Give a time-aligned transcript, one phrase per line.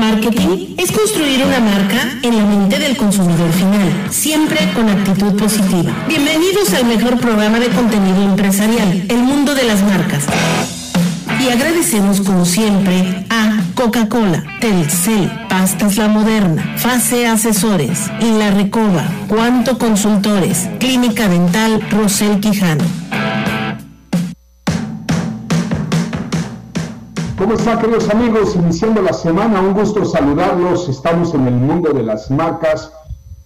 [0.00, 5.92] Marketing es construir una marca en la mente del consumidor final, siempre con actitud positiva.
[6.08, 10.24] Bienvenidos al mejor programa de contenido empresarial, El Mundo de las Marcas.
[11.38, 19.76] Y agradecemos como siempre a Coca-Cola, Telcel, Pastas La Moderna, Fase Asesores, La Recoba, Cuanto
[19.76, 22.84] Consultores, Clínica Dental Rosel Quijano.
[27.40, 28.54] ¿Cómo están queridos amigos?
[28.54, 30.90] Iniciando la semana, un gusto saludarlos.
[30.90, 32.92] Estamos en el mundo de las marcas,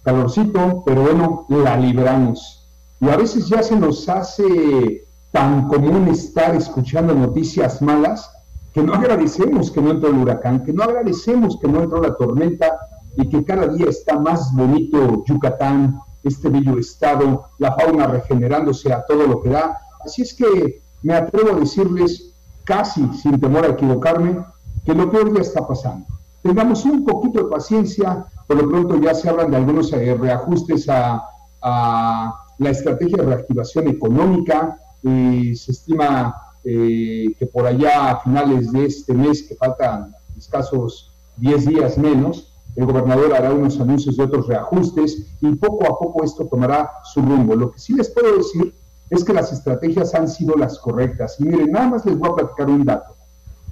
[0.03, 2.67] calorcito, pero bueno, la libramos.
[2.99, 8.29] Y a veces ya se nos hace tan común estar escuchando noticias malas
[8.73, 12.17] que no agradecemos que no entró el huracán, que no agradecemos que no entró la
[12.17, 12.77] tormenta
[13.15, 19.05] y que cada día está más bonito Yucatán, este bello estado, la fauna regenerándose a
[19.05, 19.77] todo lo que da.
[20.03, 22.34] Así es que me atrevo a decirles,
[22.65, 24.43] casi sin temor a equivocarme,
[24.83, 26.05] que lo peor ya está pasando.
[26.41, 30.87] Tengamos un poquito de paciencia, por lo pronto ya se hablan de algunos eh, reajustes
[30.89, 31.23] a,
[32.57, 39.13] la estrategia de reactivación económica, se estima eh, que por allá a finales de este
[39.13, 45.25] mes, que faltan escasos 10 días menos, el gobernador hará unos anuncios de otros reajustes
[45.41, 47.55] y poco a poco esto tomará su rumbo.
[47.55, 48.73] Lo que sí les puedo decir
[49.09, 51.39] es que las estrategias han sido las correctas.
[51.39, 53.15] Y miren, nada más les voy a platicar un dato.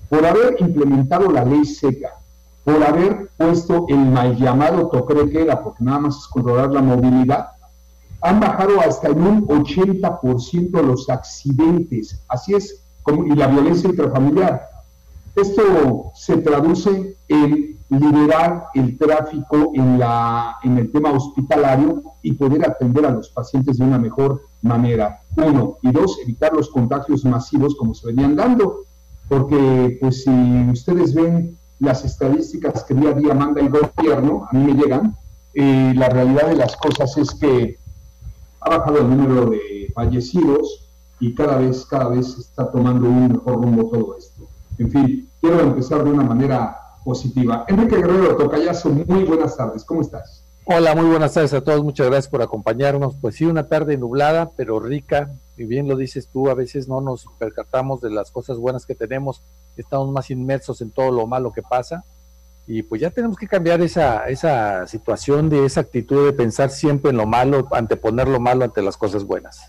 [0.10, 2.14] Por haber implementado la ley seca,
[2.64, 6.82] por haber puesto el mal llamado toque de queda, porque nada más es controlar la
[6.82, 7.48] movilidad,
[8.22, 14.70] han bajado hasta en un 80% los accidentes, así es, y la violencia intrafamiliar.
[15.36, 22.68] Esto se traduce en liberar el tráfico en, la, en el tema hospitalario y poder
[22.68, 25.22] atender a los pacientes de una mejor manera.
[25.36, 25.78] Uno.
[25.82, 28.82] Y dos, evitar los contagios masivos como se venían dando.
[29.28, 34.56] Porque, pues, si ustedes ven las estadísticas que día a día manda el gobierno, a
[34.56, 35.16] mí me llegan,
[35.54, 37.78] eh, la realidad de las cosas es que
[38.62, 40.90] ha bajado el número de fallecidos
[41.20, 44.48] y cada vez, cada vez está tomando un mejor rumbo todo esto.
[44.78, 47.66] En fin, quiero empezar de una manera positiva.
[47.68, 50.44] Enrique Guerrero Tocayazo, muy buenas tardes, ¿cómo estás?
[50.66, 53.16] Hola, muy buenas tardes a todos, muchas gracias por acompañarnos.
[53.20, 57.02] Pues sí, una tarde nublada, pero rica, y bien lo dices tú, a veces no
[57.02, 59.42] nos percatamos de las cosas buenas que tenemos,
[59.76, 62.06] estamos más inmersos en todo lo malo que pasa,
[62.66, 67.12] y pues ya tenemos que cambiar esa, esa situación de esa actitud de pensar siempre
[67.12, 69.60] en lo malo, anteponer lo malo ante las cosas buenas.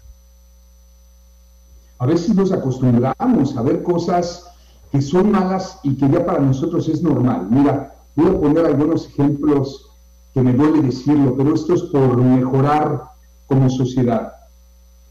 [1.99, 4.54] A veces nos acostumbramos a ver cosas
[4.95, 7.49] que son malas y que ya para nosotros es normal.
[7.51, 9.91] Mira, voy a poner algunos ejemplos
[10.33, 13.03] que me duele decirlo, pero esto es por mejorar
[13.49, 14.33] como sociedad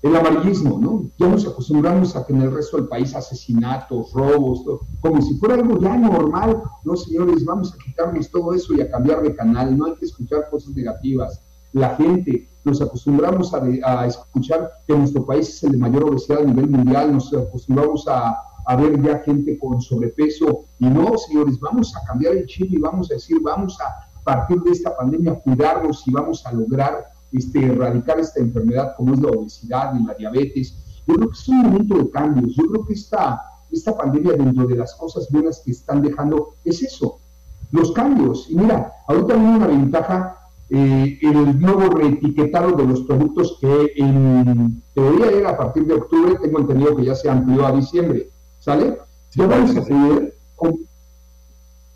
[0.02, 1.10] el amarillismo, ¿no?
[1.18, 4.64] Ya nos acostumbramos a que en el resto del país asesinatos, robos,
[5.02, 6.64] como si fuera algo ya normal.
[6.86, 9.78] No, señores, vamos a quitarnos todo eso y a cambiar de canal.
[9.78, 11.42] No hay que escuchar cosas negativas.
[11.74, 16.46] La gente, nos acostumbramos a, escuchar que nuestro país es el de mayor obesidad a
[16.46, 20.66] nivel mundial, nos acostumbramos a, a ver ya gente con sobrepeso.
[20.80, 24.62] Y no, señores, vamos a cambiar el chip y vamos a decir, vamos a partir
[24.62, 29.30] de esta pandemia cuidarnos y vamos a lograr este, erradicar esta enfermedad como es la
[29.30, 30.78] obesidad y la diabetes.
[31.08, 32.56] Yo creo que es un momento de cambios.
[32.56, 33.42] Yo creo que esta,
[33.72, 37.20] esta pandemia, dentro de las cosas buenas que están dejando, es eso,
[37.72, 38.50] los cambios.
[38.50, 40.38] Y mira, ahorita hay una ventaja,
[40.70, 46.38] eh, el nuevo reetiquetado de los productos que en teoría era a partir de octubre,
[46.42, 48.30] tengo entendido que ya se amplió a diciembre,
[48.64, 48.98] ¿sale?
[49.36, 50.36] Ya vamos a poder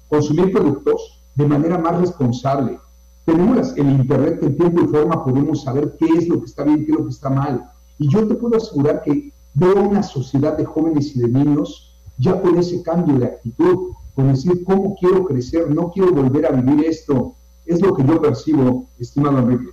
[0.10, 2.80] consumir productos de manera más responsable,
[3.26, 6.86] tenemos el Internet en tiempo y forma, podemos saber qué es lo que está bien,
[6.86, 7.70] qué es lo que está mal.
[8.00, 12.42] Y yo te puedo asegurar que veo una sociedad de jóvenes y de niños ya
[12.42, 15.70] con ese cambio de actitud, con decir, ¿cómo quiero crecer?
[15.70, 17.36] No quiero volver a vivir esto.
[17.66, 19.72] Es lo que yo percibo, estimado Enrique.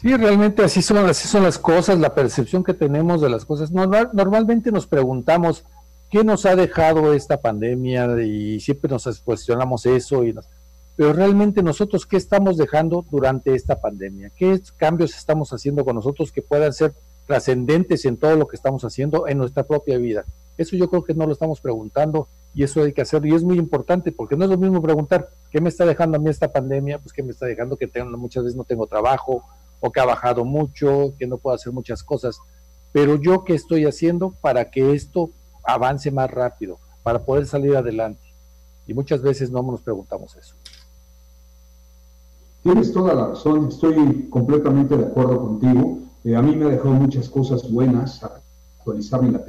[0.00, 3.72] Sí, realmente así son, así son las cosas, la percepción que tenemos de las cosas.
[3.72, 5.64] normalmente nos preguntamos,
[6.10, 8.20] ¿qué nos ha dejado esta pandemia?
[8.22, 10.46] Y siempre nos cuestionamos eso y nos
[10.98, 16.32] pero realmente nosotros qué estamos dejando durante esta pandemia, qué cambios estamos haciendo con nosotros
[16.32, 16.92] que puedan ser
[17.24, 20.24] trascendentes en todo lo que estamos haciendo en nuestra propia vida.
[20.56, 23.44] Eso yo creo que no lo estamos preguntando y eso hay que hacerlo y es
[23.44, 26.50] muy importante porque no es lo mismo preguntar qué me está dejando a mí esta
[26.50, 29.44] pandemia, pues qué me está dejando que tengo, muchas veces no tengo trabajo
[29.78, 32.40] o que ha bajado mucho, que no puedo hacer muchas cosas,
[32.90, 35.30] pero yo qué estoy haciendo para que esto
[35.68, 38.22] avance más rápido, para poder salir adelante.
[38.86, 40.54] Y muchas veces no nos preguntamos eso.
[42.62, 45.98] Tienes toda la razón, estoy completamente de acuerdo contigo.
[46.24, 48.22] Eh, a mí me dejado muchas cosas buenas,
[48.78, 49.42] actualizarme la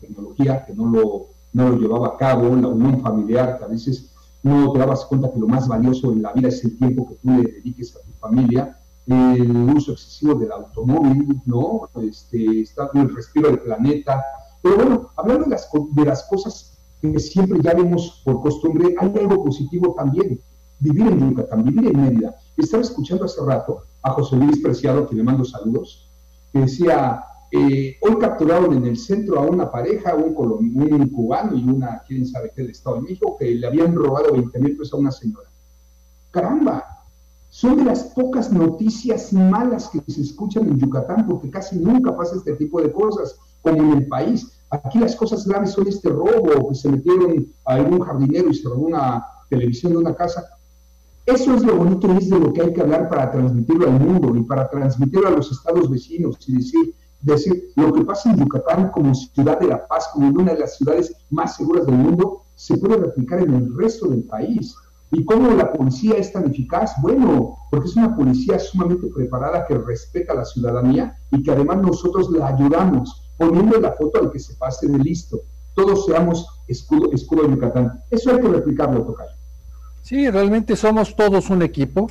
[0.00, 4.10] tecnología, que no lo, no lo llevaba a cabo, la unión familiar, que a veces
[4.42, 7.14] no te dabas cuenta que lo más valioso en la vida es el tiempo que
[7.14, 11.88] tú le dediques a tu familia, el uso excesivo del automóvil, ¿no?
[12.02, 14.22] Este, está el respiro del planeta.
[14.64, 19.12] Pero bueno, hablando de las, de las cosas que siempre ya vemos por costumbre, hay
[19.18, 20.40] algo positivo también.
[20.78, 22.34] Vivir en Yucatán, vivir en Mérida.
[22.56, 26.08] Estaba escuchando hace rato a José Luis Preciado, que le mando saludos,
[26.50, 27.22] que decía,
[27.52, 32.24] eh, hoy capturaron en el centro a una pareja, un, un cubano y una, quién
[32.24, 35.12] sabe qué, del Estado de México, que le habían robado 20 mil pesos a una
[35.12, 35.50] señora.
[36.30, 36.86] Caramba,
[37.50, 42.36] son de las pocas noticias malas que se escuchan en Yucatán, porque casi nunca pasa
[42.36, 44.53] este tipo de cosas, como en el país.
[44.82, 48.68] Aquí las cosas graves son este robo, que se metieron a algún jardinero y se
[48.68, 50.44] robó una televisión de una casa.
[51.26, 54.00] Eso es lo bonito y es de lo que hay que hablar para transmitirlo al
[54.00, 58.38] mundo y para transmitirlo a los estados vecinos y decir, decir, lo que pasa en
[58.38, 62.42] Yucatán como ciudad de la paz, como una de las ciudades más seguras del mundo,
[62.56, 64.74] se puede replicar en el resto del país.
[65.12, 66.92] ¿Y cómo la policía es tan eficaz?
[67.00, 71.80] Bueno, porque es una policía sumamente preparada que respeta a la ciudadanía y que además
[71.80, 75.40] nosotros la ayudamos poniendo la foto al que se pase de listo.
[75.74, 78.00] Todos seamos escudo, escudo Yucatán.
[78.10, 79.32] Eso hay que replicarlo, Tocayo.
[80.02, 82.10] Sí, realmente somos todos un equipo.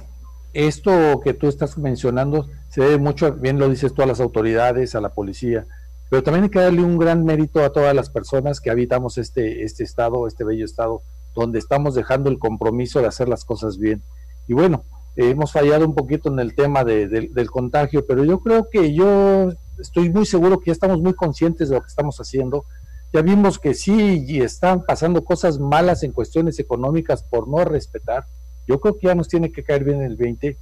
[0.53, 4.95] Esto que tú estás mencionando se debe mucho, bien lo dices tú, a las autoridades,
[4.95, 5.65] a la policía,
[6.09, 9.63] pero también hay que darle un gran mérito a todas las personas que habitamos este,
[9.63, 11.01] este estado, este bello estado,
[11.33, 14.03] donde estamos dejando el compromiso de hacer las cosas bien.
[14.47, 14.83] Y bueno,
[15.15, 19.49] hemos fallado un poquito en el tema del contagio, pero yo creo que yo
[19.79, 22.65] estoy muy seguro que ya estamos muy conscientes de lo que estamos haciendo.
[23.11, 28.25] Ya vimos que sí y están pasando cosas malas en cuestiones económicas por no respetar.
[28.67, 30.57] Yo creo que ya nos tiene que caer bien el 20,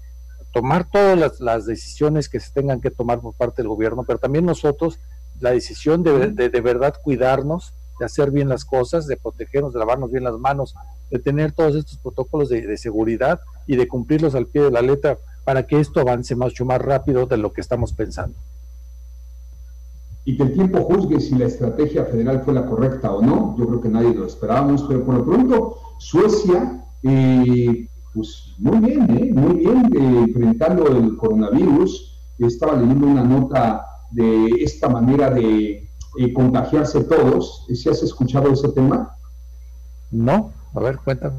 [0.54, 4.46] tomar todas las, decisiones que se tengan que tomar por parte del gobierno, pero también
[4.46, 5.00] nosotros
[5.40, 10.12] la decisión de, de verdad cuidarnos, de hacer bien las cosas, de protegernos, de lavarnos
[10.12, 10.76] bien las manos,
[11.12, 15.18] de tener todos estos protocolos de, seguridad y de cumplirlos al pie de la letra
[15.44, 18.36] para que esto avance mucho más rápido de lo que estamos pensando.
[20.26, 23.68] Y que el tiempo juzgue si la estrategia federal fue la correcta o no, yo
[23.68, 29.34] creo que nadie lo esperábamos, pero por lo pronto Suecia, eh, pues muy bien, eh,
[29.34, 32.20] muy bien eh, enfrentando el coronavirus.
[32.40, 35.88] Estaba leyendo una nota de esta manera de
[36.18, 37.66] y contagiarse todos.
[37.74, 39.16] ¿Si has escuchado ese tema?
[40.12, 41.36] No, a ver, cuéntame.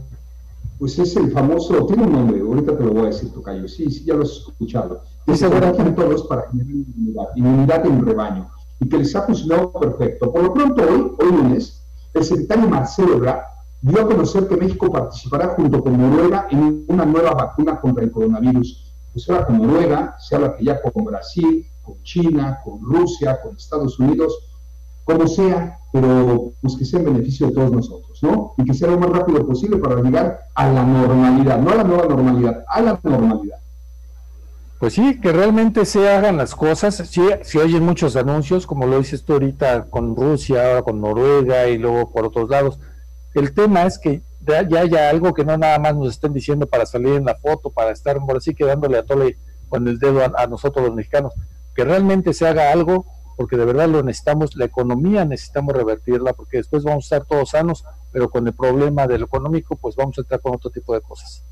[0.78, 3.90] Pues es el famoso, tiene un nombre, ahorita te lo voy a decir, Tocayo, sí,
[3.90, 5.02] sí, ya lo has escuchado.
[5.26, 8.50] Que se contagian todos para generar inmunidad, inmunidad en rebaño,
[8.82, 10.32] y que les ha funcionado perfecto.
[10.32, 11.84] Por lo pronto, hoy, hoy lunes,
[12.14, 13.42] el secretario Marcelo Ebrard
[13.80, 18.10] dio a conocer que México participará junto con Noruega en una nueva vacuna contra el
[18.10, 18.92] coronavirus.
[19.12, 23.56] Pues ahora con Noruega, se habla que ya con Brasil, con China, con Rusia, con
[23.56, 24.36] Estados Unidos,
[25.04, 28.54] como sea, pero pues que sea en beneficio de todos nosotros, ¿no?
[28.56, 31.84] Y que sea lo más rápido posible para llegar a la normalidad, no a la
[31.84, 33.58] nueva normalidad, a la normalidad.
[34.82, 36.96] Pues sí, que realmente se hagan las cosas.
[37.08, 41.68] Sí, se oyen muchos anuncios, como lo dices tú ahorita con Rusia, ahora con Noruega
[41.68, 42.80] y luego por otros lados.
[43.32, 46.84] El tema es que ya haya algo que no nada más nos estén diciendo para
[46.84, 49.38] salir en la foto, para estar por así quedándole a tole
[49.68, 51.32] con el dedo a nosotros los mexicanos.
[51.76, 53.06] Que realmente se haga algo
[53.36, 57.50] porque de verdad lo necesitamos, la economía necesitamos revertirla, porque después vamos a estar todos
[57.50, 61.02] sanos, pero con el problema del económico, pues vamos a entrar con otro tipo de
[61.02, 61.44] cosas.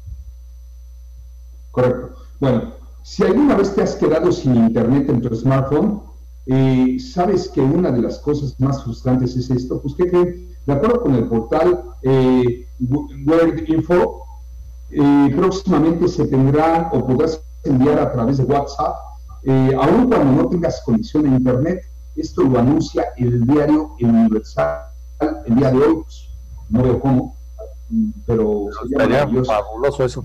[1.71, 2.17] Correcto.
[2.41, 6.03] Bueno, si alguna vez te has quedado sin internet en tu smartphone,
[6.47, 10.05] eh, sabes que una de las cosas más frustrantes es esto, pues que
[10.67, 12.67] de acuerdo con el portal eh,
[13.27, 14.25] Word Info,
[14.91, 18.95] eh, próximamente se tendrá o podrás enviar a través de WhatsApp
[19.43, 21.83] eh, aun cuando no tengas conexión a Internet,
[22.17, 24.83] esto lo anuncia el diario El Universal
[25.47, 26.03] el día de hoy.
[26.03, 26.29] Pues,
[26.69, 27.37] no veo cómo,
[28.27, 30.25] pero sería fabuloso eso.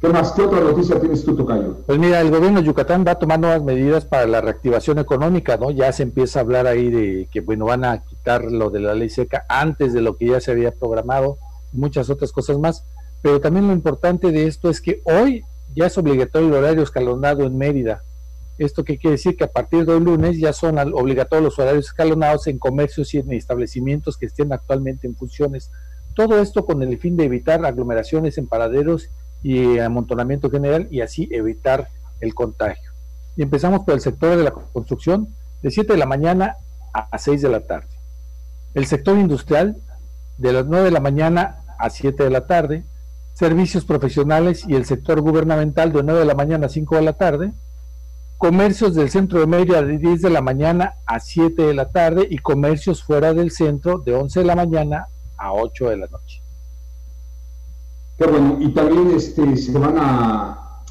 [0.00, 0.32] ¿Qué más?
[0.32, 1.76] ¿Qué otra noticia tienes tú, Tocayo?
[1.84, 5.58] Pues mira, el gobierno de Yucatán va a tomar nuevas medidas para la reactivación económica,
[5.58, 5.70] ¿no?
[5.70, 8.94] Ya se empieza a hablar ahí de que, bueno, van a quitar lo de la
[8.94, 11.36] ley seca antes de lo que ya se había programado,
[11.72, 12.82] muchas otras cosas más.
[13.20, 15.44] Pero también lo importante de esto es que hoy
[15.76, 18.02] ya es obligatorio el horario escalonado en Mérida.
[18.56, 19.36] ¿Esto qué quiere decir?
[19.36, 23.18] Que a partir de hoy lunes ya son obligatorios los horarios escalonados en comercios y
[23.18, 25.70] en establecimientos que estén actualmente en funciones.
[26.14, 29.10] Todo esto con el fin de evitar aglomeraciones en paraderos
[29.42, 31.88] y amontonamiento general y así evitar
[32.20, 32.90] el contagio.
[33.36, 35.28] Y empezamos por el sector de la construcción
[35.62, 36.56] de 7 de la mañana
[36.92, 37.88] a 6 de la tarde.
[38.74, 39.76] El sector industrial
[40.38, 42.84] de las 9 de la mañana a 7 de la tarde
[43.40, 47.14] servicios profesionales y el sector gubernamental de 9 de la mañana a 5 de la
[47.14, 47.52] tarde,
[48.36, 52.26] comercios del centro de Mérida de 10 de la mañana a 7 de la tarde
[52.28, 55.06] y comercios fuera del centro de 11 de la mañana
[55.38, 56.39] a 8 de la noche.
[58.20, 60.82] Qué bueno, y también este, se van a,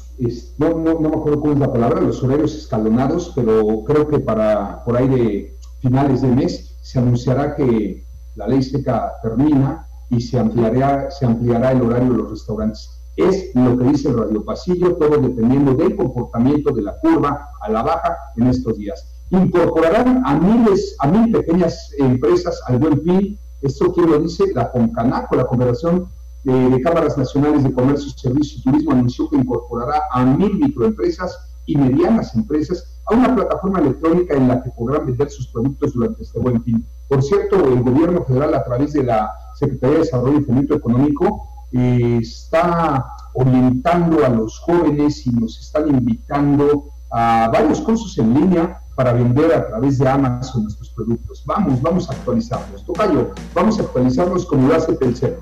[0.58, 4.82] no, no, me acuerdo cuál es la palabra, los horarios escalonados, pero creo que para
[4.84, 10.40] por ahí de finales de mes se anunciará que la ley seca termina y se
[10.40, 13.00] ampliará, se ampliará el horario de los restaurantes.
[13.14, 17.70] Es lo que dice el Radio Pasillo, todo dependiendo del comportamiento de la curva a
[17.70, 19.06] la baja en estos días.
[19.30, 23.38] Incorporarán a miles, a mil pequeñas empresas al buen fin.
[23.62, 26.08] Esto quién lo dice la CONCANACO, la Confederación
[26.44, 31.76] de, Cámaras Nacionales de Comercio, Servicio y Turismo, anunció que incorporará a mil microempresas y
[31.76, 36.38] medianas empresas a una plataforma electrónica en la que podrán vender sus productos durante este
[36.38, 36.84] buen fin.
[37.08, 41.48] Por cierto, el gobierno federal, a través de la Secretaría de Desarrollo y Fomento Económico,
[41.72, 48.80] eh, está orientando a los jóvenes y nos están invitando a varios cursos en línea
[48.94, 51.42] para vender a través de Amazon nuestros productos.
[51.46, 52.84] Vamos, vamos a actualizarlos.
[52.84, 55.36] Tocayo, vamos a actualizarlos como lo hace Telcel.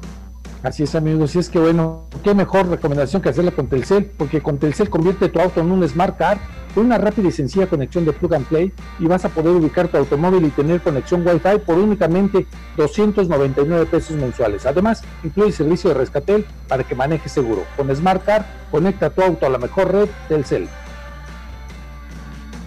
[0.63, 1.37] Así es, amigos.
[1.37, 5.29] Y es que, bueno, qué mejor recomendación que hacerla con Telcel, porque con Telcel convierte
[5.29, 6.39] tu auto en un Smart Car
[6.75, 9.89] con una rápida y sencilla conexión de plug and play y vas a poder ubicar
[9.89, 12.47] tu automóvil y tener conexión Wi-Fi por únicamente
[12.77, 14.67] 299 pesos mensuales.
[14.67, 17.63] Además, incluye servicio de rescatel para que manejes seguro.
[17.77, 20.69] Con Smart Car, conecta tu auto a la mejor red Telcel.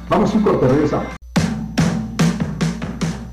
[0.09, 1.07] Vamos, un corte, regresamos.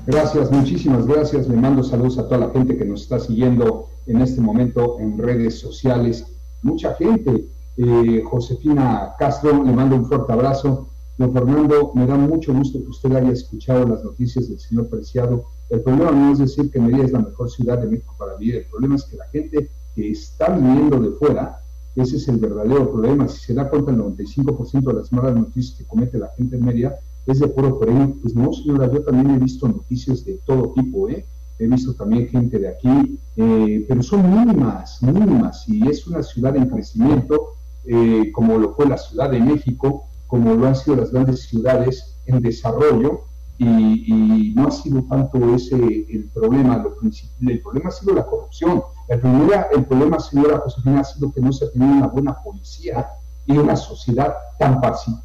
[0.05, 1.47] Gracias, muchísimas gracias.
[1.47, 5.17] Le mando saludos a toda la gente que nos está siguiendo en este momento en
[5.17, 6.25] redes sociales.
[6.63, 7.45] Mucha gente.
[7.77, 10.89] Eh, Josefina Castro, le mando un fuerte abrazo.
[11.17, 15.45] Don Fernando, me da mucho gusto que usted haya escuchado las noticias del señor Preciado.
[15.69, 18.55] El problema no es decir que Mérida es la mejor ciudad de México para vivir.
[18.55, 21.61] El problema es que la gente que está viniendo de fuera,
[21.95, 23.27] ese es el verdadero problema.
[23.27, 26.65] Si se da cuenta, el 95% de las malas noticias que comete la gente en
[26.65, 26.95] Mérida
[27.27, 28.15] es de puro premio.
[28.21, 31.25] Pues no, señora, yo también he visto noticias de todo tipo, ¿eh?
[31.59, 36.55] He visto también gente de aquí, eh, pero son mínimas, mínimas, y es una ciudad
[36.55, 41.11] en crecimiento, eh, como lo fue la Ciudad de México, como lo han sido las
[41.11, 43.25] grandes ciudades en desarrollo,
[43.57, 48.81] y, no ha sido tanto ese el problema, lo el problema ha sido la corrupción.
[49.09, 52.41] El, problema, el problema, señora Josefina, ha sido que no se ha tenido una buena
[52.41, 53.05] policía
[53.45, 54.79] y una sociedad tan,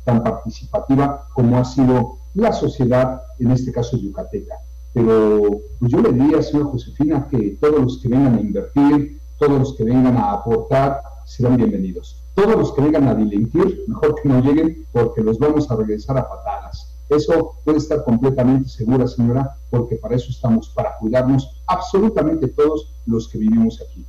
[0.05, 4.57] tan participativa como ha sido la sociedad, en este caso yucateca.
[4.95, 9.59] Pero pues yo le diría, señora Josefina, que todos los que vengan a invertir, todos
[9.59, 12.23] los que vengan a aportar, serán bienvenidos.
[12.35, 16.17] Todos los que vengan a delinquir, mejor que no lleguen, porque los vamos a regresar
[16.17, 16.95] a patadas.
[17.09, 23.29] Eso puede estar completamente segura, señora, porque para eso estamos, para cuidarnos absolutamente todos los
[23.29, 24.07] que vivimos aquí.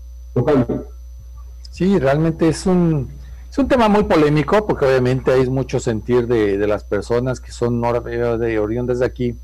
[1.71, 3.09] Sí, realmente es un,
[3.49, 7.81] es un tema muy polémico porque obviamente hay mucho sentir de, las personas que son
[7.81, 9.35] de oriundas de aquí,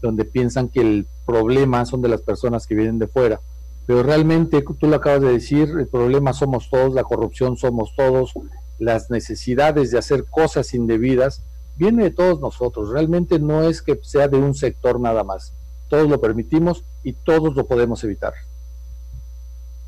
[0.00, 3.40] donde piensan que el problema son de las personas que vienen de fuera.
[3.86, 8.34] Pero realmente, tú lo acabas de decir, el problema somos todos, la corrupción somos todos,
[8.78, 11.42] las necesidades de hacer cosas indebidas
[11.76, 12.90] viene de todos nosotros.
[12.90, 15.52] Realmente no es que sea de un sector nada más.
[15.88, 18.34] Todos lo permitimos y todos lo podemos evitar.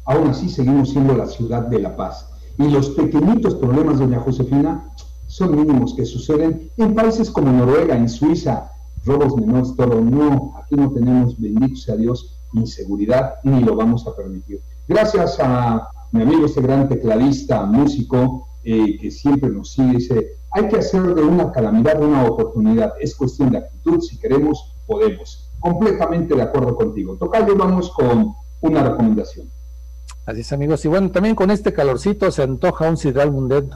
[0.04, 2.26] Aún así seguimos siendo la ciudad de la paz
[2.58, 4.84] y los pequeñitos problemas, doña Josefina,
[5.26, 8.72] son mínimos que suceden en países como Noruega, en Suiza,
[9.04, 10.00] robos menores, todo.
[10.00, 14.60] No, aquí no tenemos, bendito sea Dios, inseguridad ni lo vamos a permitir.
[14.88, 20.68] Gracias a mi amigo este gran tecladista, músico, eh, que siempre nos sigue, dice, hay
[20.68, 22.92] que hacer de una calamidad una oportunidad.
[23.00, 25.48] Es cuestión de actitud, si queremos, podemos.
[25.60, 27.16] Completamente de acuerdo contigo.
[27.16, 29.48] Tocayo, vamos con una recomendación.
[30.26, 30.84] Así es, amigos.
[30.84, 33.70] Y bueno, también con este calorcito se antoja un Sidral Mundet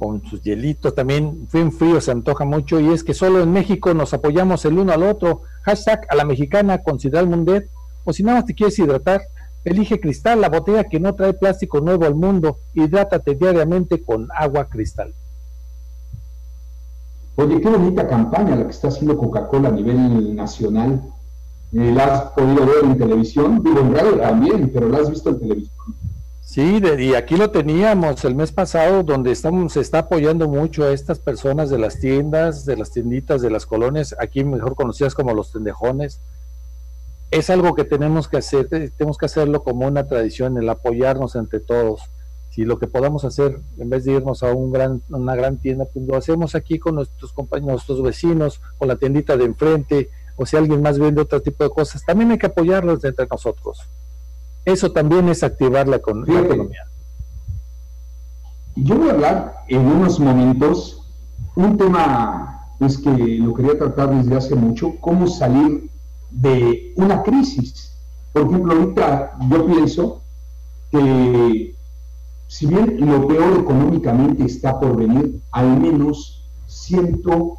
[0.00, 0.94] con sus hielitos.
[0.94, 2.80] También bien frío se antoja mucho.
[2.80, 5.42] Y es que solo en México nos apoyamos el uno al otro.
[5.62, 7.68] Hashtag a la mexicana con Sidral Mundet.
[8.04, 9.20] O si nada más te quieres hidratar,
[9.62, 12.56] elige cristal, la botella que no trae plástico nuevo al mundo.
[12.72, 15.12] Hidrátate diariamente con agua cristal.
[17.36, 21.02] Oye, qué bonita campaña la que está haciendo Coca-Cola a nivel nacional
[21.72, 23.62] eh, ¿La has podido ver en televisión?
[23.62, 25.79] Digo, en radio también, pero la has visto en televisión.
[26.52, 30.92] Sí, y aquí lo teníamos el mes pasado, donde estamos, se está apoyando mucho a
[30.92, 35.32] estas personas de las tiendas, de las tienditas, de las colonias, aquí mejor conocidas como
[35.32, 36.20] los tendejones.
[37.30, 41.60] Es algo que tenemos que hacer, tenemos que hacerlo como una tradición, el apoyarnos entre
[41.60, 42.00] todos.
[42.50, 45.84] Si lo que podamos hacer, en vez de irnos a un gran, una gran tienda,
[45.84, 50.44] pues lo hacemos aquí con nuestros compañeros, nuestros vecinos, con la tiendita de enfrente, o
[50.44, 53.88] si alguien más vende otro tipo de cosas, también hay que apoyarlos entre nosotros.
[54.64, 56.84] Eso también es activar la, economía.
[58.76, 61.00] Yo voy a hablar en unos momentos
[61.56, 62.50] un tema
[62.80, 65.90] es que lo quería tratar desde hace mucho, cómo salir
[66.30, 67.94] de una crisis.
[68.32, 70.22] Por ejemplo, ahorita yo pienso
[70.90, 71.74] que
[72.46, 77.54] si bien lo peor económicamente está por venir, al menos siento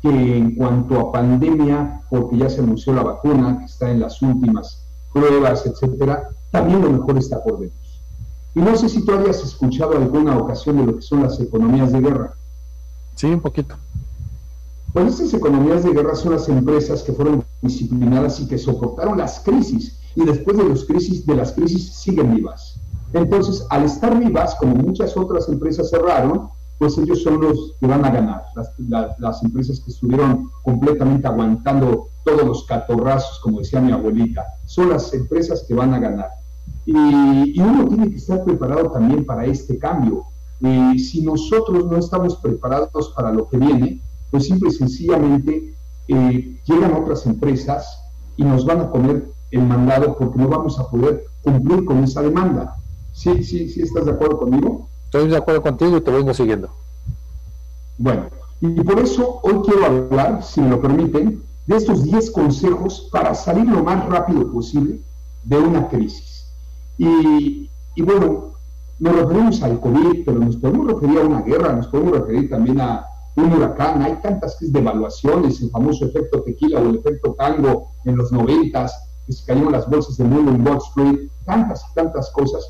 [0.00, 4.22] que en cuanto a pandemia, porque ya se anunció la vacuna, que está en las
[4.22, 4.77] últimas
[5.18, 7.72] pruebas, etcétera, también lo mejor está por venir.
[8.54, 11.92] Y no sé si tú habías escuchado alguna ocasión de lo que son las economías
[11.92, 12.34] de guerra.
[13.14, 13.76] Sí, un poquito.
[14.92, 19.40] Pues estas economías de guerra son las empresas que fueron disciplinadas y que soportaron las
[19.40, 22.80] crisis y después de, los crisis, de las crisis siguen vivas.
[23.12, 26.48] Entonces, al estar vivas, como muchas otras empresas cerraron,
[26.78, 28.42] pues ellos son los que van a ganar.
[29.18, 35.12] Las, empresas que estuvieron completamente aguantando todos los catorrazos, como decía mi abuelita, son las
[35.14, 36.30] empresas que van a ganar.
[36.84, 40.24] Y, uno tiene que estar preparado también para este cambio.
[40.60, 45.74] y si nosotros no estamos preparados para lo que viene, pues simple y sencillamente
[46.08, 48.02] eh, llegan otras empresas
[48.36, 52.22] y nos van a poner el mandado porque no vamos a poder cumplir con esa
[52.22, 52.76] demanda.
[53.12, 54.88] ¿Sí, sí, sí estás de acuerdo conmigo?
[55.04, 56.68] Estoy de acuerdo contigo y te vengo siguiendo.
[57.96, 58.26] Bueno,
[58.60, 63.34] y por eso hoy quiero hablar, si me lo permiten, de estos 10 consejos para
[63.34, 65.00] salir lo más rápido posible
[65.44, 66.50] de una crisis.
[66.96, 68.52] Y, y bueno,
[68.98, 72.80] nos referimos al COVID, pero nos podemos referir a una guerra, nos podemos referir también
[72.80, 73.04] a,
[73.36, 78.32] un huracán, hay tantas devaluaciones, el famoso efecto tequila o el efecto tango en los
[78.32, 82.68] noventas, que se cayeron las bolsas del mundo en Wall Street, tantas y tantas cosas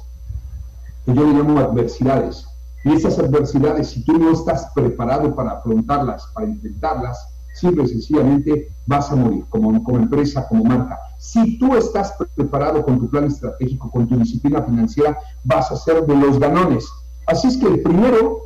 [1.06, 2.44] que yo le llamo adversidades.
[2.84, 8.68] Y esas adversidades, si tú no estás preparado para afrontarlas, para enfrentarlas, simple y sencillamente
[8.86, 10.98] vas a morir como, empresa, como marca.
[11.18, 16.06] Si tú estás preparado con tu plan estratégico, con tu disciplina financiera, vas a ser
[16.06, 16.86] de los ganones.
[17.26, 18.38] Así es que primero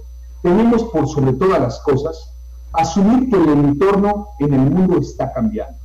[0.43, 2.33] tenemos por sobre todas las cosas
[2.73, 5.77] asumir que el entorno en el mundo está cambiando.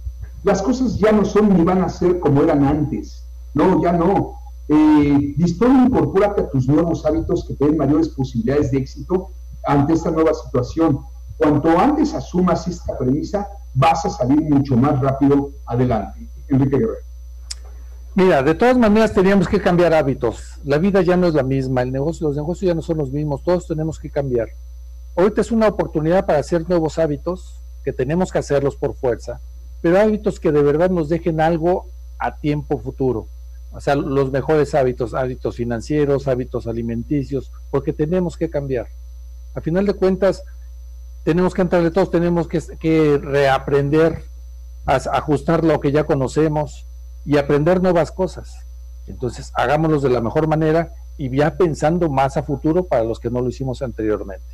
[0.43, 3.24] Las cosas ya no son ni van a ser como eran antes.
[3.53, 4.36] No, ya no.
[4.69, 9.29] Eh, dispone, incorpórate a tus nuevos hábitos que te den mayores posibilidades de éxito
[9.66, 11.00] ante esta nueva situación.
[11.37, 16.27] Cuanto antes asumas esta premisa, vas a salir mucho más rápido adelante.
[16.47, 17.07] Enrique Guerrero.
[18.15, 20.59] Mira, de todas maneras teníamos que cambiar hábitos.
[20.63, 23.11] La vida ya no es la misma, el negocio, los negocios ya no son los
[23.11, 24.47] mismos, todos tenemos que cambiar.
[25.15, 29.39] Ahorita es una oportunidad para hacer nuevos hábitos, que tenemos que hacerlos por fuerza,
[29.81, 31.85] pero hábitos que de verdad nos dejen algo
[32.17, 33.27] a tiempo futuro.
[33.71, 38.87] O sea, los mejores hábitos, hábitos financieros, hábitos alimenticios, porque tenemos que cambiar.
[39.53, 40.43] A final de cuentas,
[41.27, 44.24] tenemos que entrarle todos, tenemos que, reaprender,
[44.85, 46.85] a ajustar lo que ya conocemos,
[47.25, 48.66] y aprender nuevas cosas.
[49.07, 53.29] Entonces, hagámoslos de la mejor manera y ya pensando más a futuro para los que
[53.29, 54.46] no lo hicimos anteriormente.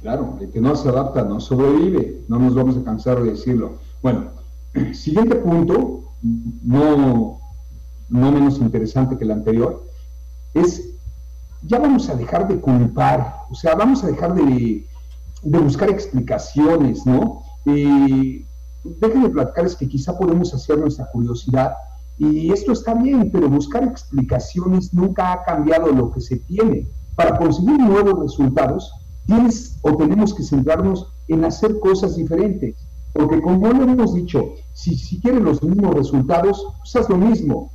[0.00, 3.74] Claro, el que no se adapta no sobrevive, no nos vamos a cansar de decirlo.
[4.02, 4.30] Bueno,
[4.92, 6.00] siguiente punto,
[6.64, 7.38] no,
[8.08, 9.84] no menos interesante que el anterior,
[10.52, 10.82] es
[11.62, 14.84] ya vamos a dejar de culpar, o sea, vamos a dejar de,
[15.42, 17.42] de buscar explicaciones, ¿no?
[17.66, 18.44] Eh,
[19.00, 21.72] déjenme platicarles que quizá podemos hacer nuestra curiosidad
[22.18, 26.88] y esto está bien, pero buscar explicaciones nunca ha cambiado lo que se tiene.
[27.14, 28.92] Para conseguir nuevos resultados,
[29.26, 32.76] tienes o tenemos que centrarnos en hacer cosas diferentes.
[33.12, 37.70] Porque como lo hemos dicho, si, si quieres los mismos resultados, pues haz lo mismo.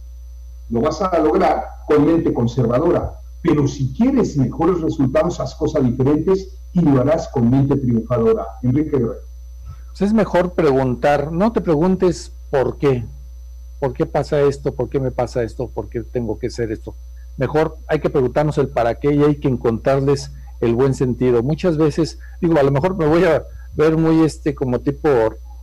[0.70, 3.14] Lo vas a lograr con mente conservadora.
[3.42, 8.46] Pero si quieres mejores resultados, haz cosas diferentes y lo harás con mente triunfadora.
[8.64, 9.00] Enrique.
[9.00, 13.06] Pues es mejor preguntar, no te preguntes por qué,
[13.80, 16.96] por qué pasa esto, por qué me pasa esto, por qué tengo que hacer esto.
[17.38, 20.32] Mejor hay que preguntarnos el para qué y hay que encontrarles
[20.62, 21.44] el buen sentido.
[21.44, 23.44] Muchas veces, digo, a lo mejor me voy a
[23.76, 25.10] ver muy este como tipo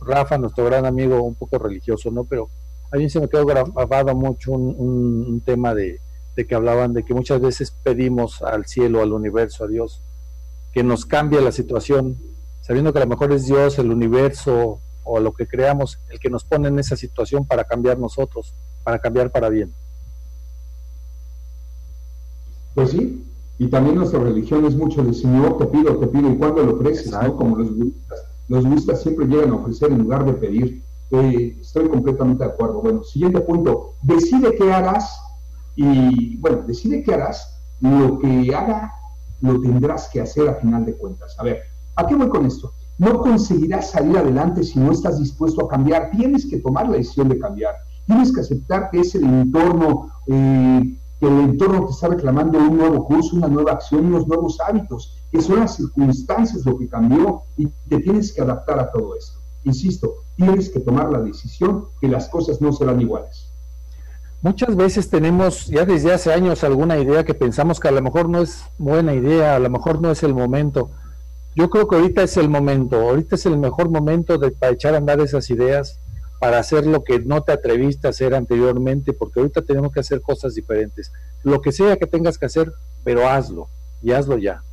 [0.05, 2.23] Rafa, nuestro gran amigo, un poco religioso, ¿no?
[2.23, 2.49] Pero
[2.91, 5.99] a mí se me quedó grabado mucho un, tema de,
[6.35, 10.01] de, que hablaban de que muchas veces pedimos al cielo, al universo, a Dios,
[10.73, 12.17] que nos cambie la situación
[12.61, 16.29] sabiendo que a lo mejor es Dios, el universo o lo que creamos el que
[16.29, 18.53] nos pone en esa situación para cambiar nosotros,
[18.83, 19.73] para cambiar para bien.
[22.73, 23.25] Pues sí,
[23.57, 26.75] y también nuestra religión es mucho de Señor, te pido, te pido, y cuando lo
[26.75, 27.35] ofreces, ¿no?
[27.35, 28.23] Como los budistas.
[28.47, 30.83] Los budistas siempre llegan a ofrecer en lugar de pedir.
[31.11, 32.81] Eh, estoy completamente de acuerdo.
[32.81, 35.19] Bueno, siguiente punto, decide qué harás
[35.75, 38.93] y, bueno, decide qué harás, lo que haga
[39.41, 41.35] lo tendrás que hacer a final de cuentas.
[41.39, 41.61] A ver,
[41.95, 42.73] ¿A qué voy con esto?
[42.97, 46.11] No conseguirás salir adelante si no estás dispuesto a cambiar.
[46.11, 47.75] Tienes que tomar la decisión de cambiar.
[48.05, 52.77] Tienes que aceptar que es el entorno, eh, que el entorno te está reclamando un
[52.77, 57.43] nuevo curso, una nueva acción, unos nuevos hábitos, que son las circunstancias lo que cambió
[57.57, 59.39] y te tienes que adaptar a todo esto.
[59.63, 63.50] Insisto, tienes que tomar la decisión que las cosas no serán iguales.
[64.41, 68.27] Muchas veces tenemos ya desde hace años alguna idea que pensamos que a lo mejor
[68.27, 70.89] no es buena idea, a lo mejor no es el momento.
[71.55, 74.95] Yo creo que ahorita es el momento, ahorita es el mejor momento de, para echar
[74.95, 75.99] a andar esas ideas,
[76.39, 80.21] para hacer lo que no te atreviste a hacer anteriormente, porque ahorita tenemos que hacer
[80.21, 81.11] cosas diferentes.
[81.43, 82.73] Lo que sea que tengas que hacer,
[83.03, 83.67] pero hazlo,
[84.01, 84.63] y hazlo ya.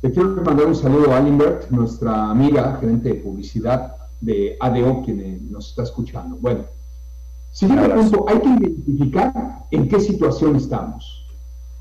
[0.00, 5.48] Te quiero mandar un saludo a Alimbert, nuestra amiga, gerente de publicidad de ADO, quien
[5.52, 6.36] nos está escuchando.
[6.40, 6.64] Bueno,
[7.54, 11.24] Siguiente punto, hay que identificar en qué situación estamos.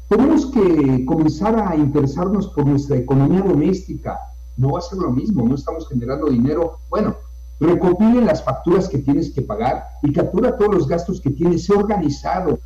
[0.07, 4.19] Tenemos que comenzar a interesarnos por nuestra economía doméstica.
[4.55, 6.77] No va a ser lo mismo, no estamos generando dinero.
[6.91, 7.15] Bueno,
[7.59, 11.73] recopile las facturas que tienes que pagar y captura todos los gastos que tienes, sé
[11.73, 12.59] organizado.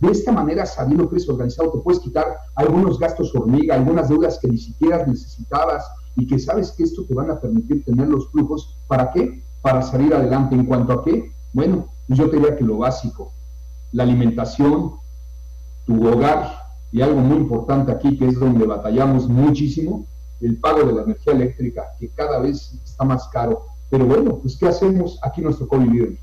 [0.00, 4.38] De esta manera, sabiendo que eres organizado, te puedes quitar algunos gastos hormiga, algunas deudas
[4.38, 8.30] que ni siquiera necesitabas y que sabes que esto te van a permitir tener los
[8.30, 8.76] flujos.
[8.88, 9.42] ¿Para qué?
[9.62, 10.54] Para salir adelante.
[10.54, 11.34] ¿En cuanto a qué?
[11.52, 13.32] Bueno, yo diría que lo básico,
[13.92, 14.92] la alimentación,
[15.86, 20.06] tu hogar y algo muy importante aquí que es donde batallamos muchísimo,
[20.40, 23.66] el pago de la energía eléctrica, que cada vez está más caro.
[23.88, 25.18] Pero bueno, pues ¿qué hacemos?
[25.22, 26.18] Aquí nos tocó vivir.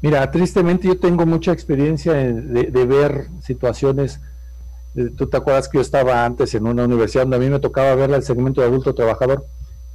[0.00, 4.20] Mira, tristemente yo tengo mucha experiencia de, ver situaciones.
[4.94, 7.58] Eh, Tú te acuerdas que yo estaba antes en una universidad donde a mí me
[7.58, 9.44] tocaba ver el segmento de adulto trabajador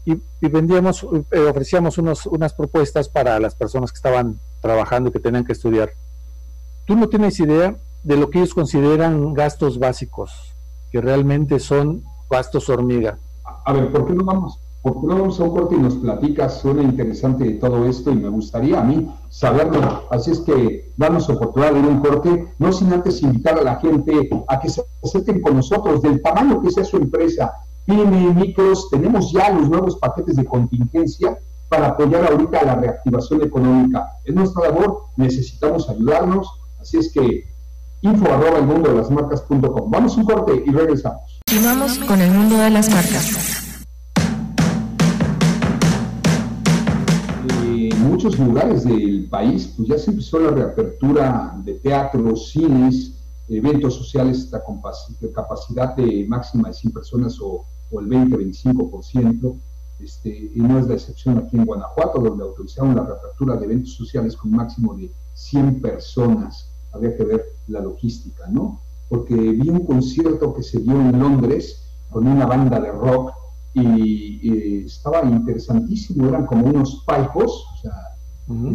[0.06, 5.20] y, vendíamos, eh, ofrecíamos unos, unas propuestas para las personas que estaban trabajando y que
[5.20, 5.92] tenían que estudiar.
[6.86, 10.54] Tú no tienes idea de lo que ellos consideran gastos básicos,
[10.92, 13.18] que realmente son gastos hormiga.
[13.66, 14.60] A ver, ¿por qué no vamos?
[14.82, 16.60] ¿Por qué no vamos a un corte y nos platicas?
[16.60, 20.04] Suena interesante todo esto y me gustaría a mí saberlo.
[20.12, 23.64] Así es que danos oportunidad de ir a un corte, no sin antes invitar a
[23.64, 27.54] la gente a que se acerquen con nosotros del tamaño que sea su empresa,
[27.86, 31.38] pyme, micros, tenemos ya los nuevos paquetes de contingencia
[31.70, 34.08] para apoyar ahorita a la reactivación económica.
[34.24, 36.48] Es nuestra labor, necesitamos ayudarnos,
[36.80, 37.46] así es que
[38.02, 39.90] info arroba el mundo de las marcas.com.
[39.90, 41.42] Vamos un corte y regresamos.
[41.48, 43.74] Continuamos con el mundo de las marcas.
[47.66, 53.14] En muchos lugares del país, pues ya se empezó la reapertura de teatros, cines,
[53.50, 54.62] eventos sociales, esta
[55.34, 59.56] capacidad de máxima de 100 personas o o el 20-25%,
[60.00, 63.94] este, y no es la excepción aquí en Guanajuato, donde autorizaron la reapertura de eventos
[63.94, 66.70] sociales con máximo de 100 personas.
[66.92, 68.82] Habría que ver la logística, ¿no?
[69.08, 73.32] Porque vi un concierto que se dio en Londres con una banda de rock
[73.74, 77.94] y, estaba interesantísimo, eran como unos palcos, o sea,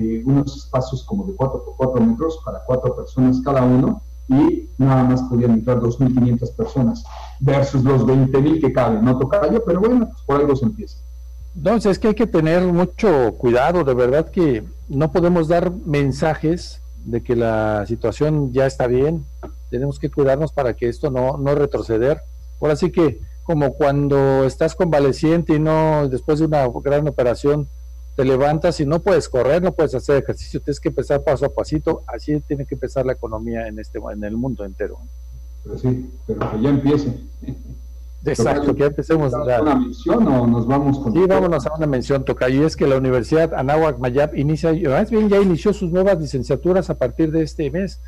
[0.00, 4.68] eh, unos espacios como de 4 por 4 metros para cuatro personas cada uno, y
[4.78, 7.04] nada más podían entrar 2.500 personas
[7.40, 10.98] versus los 20.000 que caben, no yo, pero bueno, pues por algo se empieza.
[11.56, 16.80] Entonces es que hay que tener mucho cuidado, de verdad que no podemos dar mensajes
[17.04, 19.24] de que la situación ya está bien,
[19.70, 22.20] tenemos que cuidarnos para que esto no, no retroceder.
[22.60, 27.66] Ahora sí que como cuando estás convaleciente y no después de una gran operación
[28.18, 31.50] te levantas y no puedes correr, no puedes hacer ejercicio, tienes que empezar paso a
[31.50, 34.98] pasito, así tiene que empezar la economía en este en el mundo entero.
[35.62, 37.14] Pero sí, pero que ya empiece.
[38.24, 39.32] Exacto, que ya empecemos.
[39.32, 41.12] ¿Una mención o nos vamos con.?
[41.12, 42.62] Sí, vámonos a una mención, Tocayo.
[42.62, 46.90] Y es que la Universidad Anáhuac Mayap inicia, más bien ya inició sus nuevas licenciaturas
[46.90, 48.00] a partir de este mes: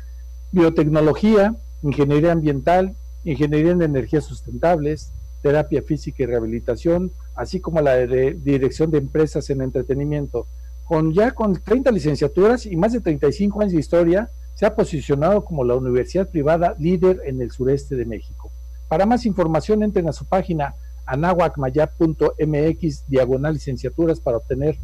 [0.51, 8.33] Biotecnología, Ingeniería Ambiental, Ingeniería en Energías Sustentables, Terapia Física y Rehabilitación, así como la de
[8.33, 10.47] dirección de empresas en entretenimiento.
[10.85, 15.43] Con ya con 30 licenciaturas y más de 35 años de historia, se ha posicionado
[15.43, 18.51] como la universidad privada líder en el sureste de México.
[18.87, 20.75] Para más información, entren a su página
[21.05, 24.77] anahuacmayap.mx diagonal licenciaturas para obtener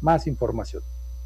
[0.00, 0.82] más información.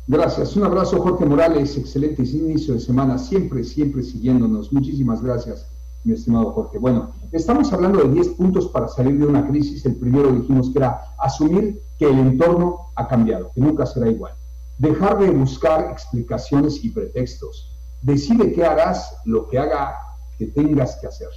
[0.07, 0.55] Gracias.
[0.55, 1.77] Un abrazo, Jorge Morales.
[1.77, 3.19] Excelente inicio de semana.
[3.19, 4.73] Siempre, siempre siguiéndonos.
[4.73, 5.67] Muchísimas gracias
[6.07, 6.79] mi estimado Jorge.
[6.79, 9.85] Bueno, estamos hablando de 10 puntos para salir de una crisis.
[9.85, 14.33] El primero dijimos que era asumir que el entorno ha cambiado, que nunca será igual.
[14.79, 17.73] Dejar de buscar explicaciones y pretextos.
[18.03, 19.97] Decide qué harás, lo que haga
[20.39, 21.29] que tengas que hacer.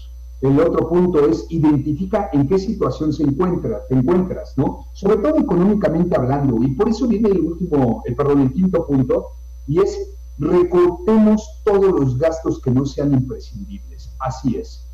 [0.42, 4.86] El otro punto es identifica en qué situación se encuentra, te encuentras, ¿no?
[4.94, 6.64] Sobre todo económicamente hablando.
[6.64, 9.30] Y por eso viene el último, el, perdón, el quinto punto,
[9.68, 14.12] y es recortemos todos los gastos que no sean imprescindibles.
[14.20, 14.86] Así es.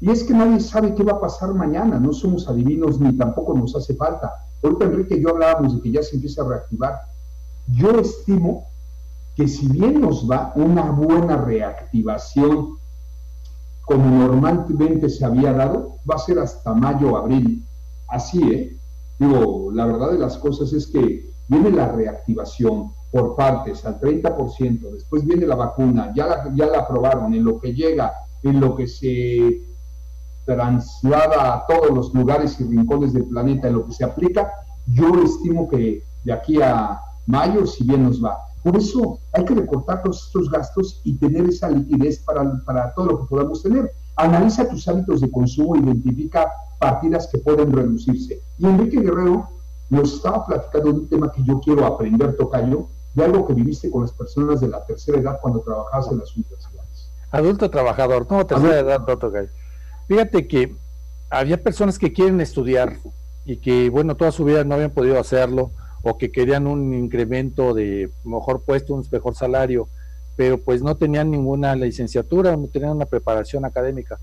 [0.00, 3.54] Y es que nadie sabe qué va a pasar mañana, no somos adivinos ni tampoco
[3.54, 4.32] nos hace falta.
[4.62, 6.94] Ahorita Enrique yo hablábamos de que ya se empieza a reactivar.
[7.68, 8.66] Yo estimo
[9.36, 12.78] que si bien nos va una buena reactivación
[13.82, 17.64] como normalmente se había dado, va a ser hasta mayo o abril.
[18.08, 18.76] Así, ¿eh?
[19.18, 24.90] Digo, la verdad de las cosas es que viene la reactivación, por partes al 30%,
[24.90, 28.10] después viene la vacuna, ya la, ya la aprobaron, en lo que llega,
[28.42, 29.60] en lo que se
[30.46, 34.50] traslada a todos los lugares y rincones del planeta, en lo que se aplica,
[34.86, 38.38] yo estimo que de aquí a mayo, si bien nos va.
[38.62, 43.06] Por eso hay que recortar todos estos gastos y tener esa liquidez para, para todo
[43.06, 43.92] lo que podamos tener.
[44.16, 48.40] Analiza tus hábitos de consumo, identifica partidas que pueden reducirse.
[48.58, 49.48] Y Enrique Guerrero
[49.90, 53.90] nos estaba platicando de un tema que yo quiero aprender, Tocayo, de algo que viviste
[53.90, 57.10] con las personas de la tercera edad cuando trabajabas en las universidades.
[57.30, 59.32] Adulto trabajador, no, tercera edad, no.
[60.08, 60.74] Fíjate que
[61.30, 62.96] había personas que quieren estudiar
[63.44, 65.70] y que, bueno, toda su vida no habían podido hacerlo
[66.02, 69.88] o que querían un incremento de mejor puesto, un mejor salario,
[70.36, 74.18] pero pues no tenían ninguna licenciatura, no tenían una preparación académica.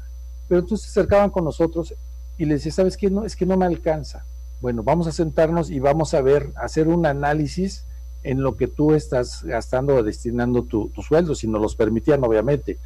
[0.47, 1.93] Pero entonces se acercaban con nosotros
[2.37, 3.09] y les decía, ¿sabes qué?
[3.09, 4.25] No, es que no me alcanza.
[4.61, 7.85] Bueno, vamos a sentarnos y vamos a ver, hacer un análisis
[8.23, 12.77] en lo que tú estás gastando o destinando tu, sueldo, si nos los permitían, obviamente.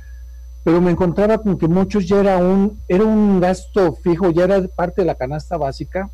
[0.63, 4.67] Pero me encontraba con que muchos ya era un, era un gasto fijo, ya era
[4.67, 6.09] parte de la canasta básica,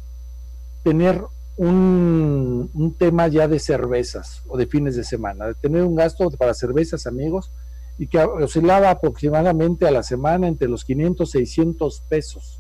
[0.84, 1.22] tener
[1.58, 6.30] un, un, tema ya de cervezas o de fines de semana, de tener un gasto
[6.32, 7.52] para cervezas, amigos,
[8.00, 12.58] y que oscilaba aproximadamente a la semana entre los 500, 600 pesos,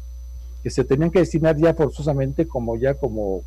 [0.62, 3.44] que se tenían que destinar ya forzosamente como ya como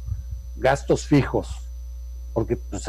[0.57, 1.62] gastos fijos,
[2.33, 2.85] porque pues,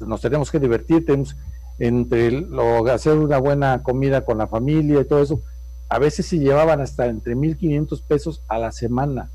[0.00, 1.36] nos tenemos que divertir, tenemos
[1.78, 5.40] entre lo, hacer una buena comida con la familia y todo eso,
[5.88, 9.30] a veces se llevaban hasta entre 1.500 pesos a la semana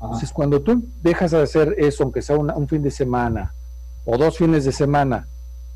[0.00, 3.52] entonces, cuando tú dejas de hacer eso, aunque sea un fin de semana
[4.04, 5.26] o dos fines de semana,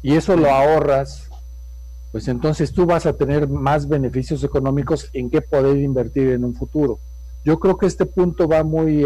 [0.00, 1.28] y eso lo ahorras,
[2.12, 6.55] pues entonces tú vas a tener más beneficios económicos en qué poder invertir en un
[6.55, 6.98] futuro.
[7.44, 9.05] Yo creo que este punto va muy,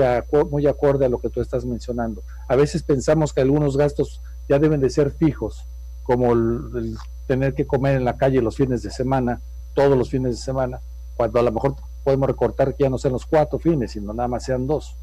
[0.51, 2.23] muy acorde a lo que tú estás mencionando.
[2.49, 5.67] A veces pensamos que algunos gastos ya deben de ser fijos,
[6.03, 6.97] como el
[7.27, 9.41] tener que comer en la calle los fines de semana,
[9.75, 10.81] todos los fines de semana,
[11.17, 14.29] cuando a lo mejor podemos recortar que ya no sean los cuatro fines, sino nada
[14.29, 14.97] más sean dos.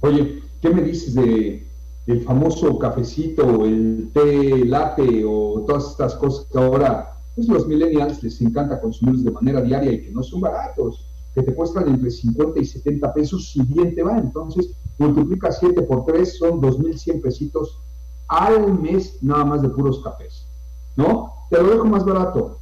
[0.00, 1.66] Oye, ¿qué me dices de
[2.06, 8.22] el famoso cafecito, el té latte o todas estas cosas que ahora pues los millennials
[8.22, 12.10] les encanta consumir de manera diaria y que no son baratos, que te cuestan entre
[12.10, 14.18] 50 y 70 pesos si bien te va.
[14.18, 17.78] Entonces, multiplica 7 por 3, son 2.100 pesitos
[18.28, 20.46] al mes nada más de puros cafés.
[20.96, 21.32] ¿No?
[21.50, 22.58] Te lo dejo más barato,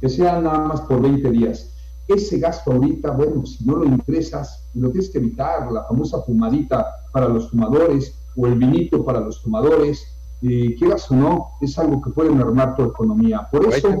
[0.00, 1.72] que sea nada más por 20 días
[2.08, 6.86] ese gasto ahorita, bueno, si no lo ingresas, lo tienes que evitar, la famosa fumadita
[7.12, 12.00] para los fumadores o el vinito para los fumadores, eh, quieras o no, es algo
[12.02, 13.48] que puede mermar tu economía.
[13.50, 14.00] Por eso...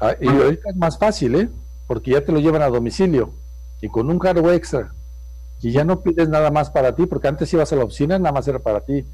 [0.00, 1.48] Ah, y ahorita es más fácil, ¿eh?
[1.86, 3.30] Porque ya te lo llevan a domicilio
[3.82, 4.92] y con un cargo extra.
[5.60, 8.32] Y ya no pides nada más para ti, porque antes ibas a la oficina, nada
[8.32, 9.04] más era para ti.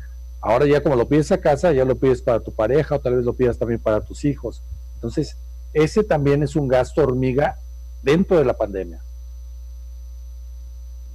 [0.41, 3.17] Ahora ya como lo pides a casa, ya lo pides para tu pareja o tal
[3.17, 4.63] vez lo pidas también para tus hijos.
[4.95, 5.37] Entonces,
[5.73, 7.59] ese también es un gasto hormiga
[8.03, 9.01] dentro de la pandemia.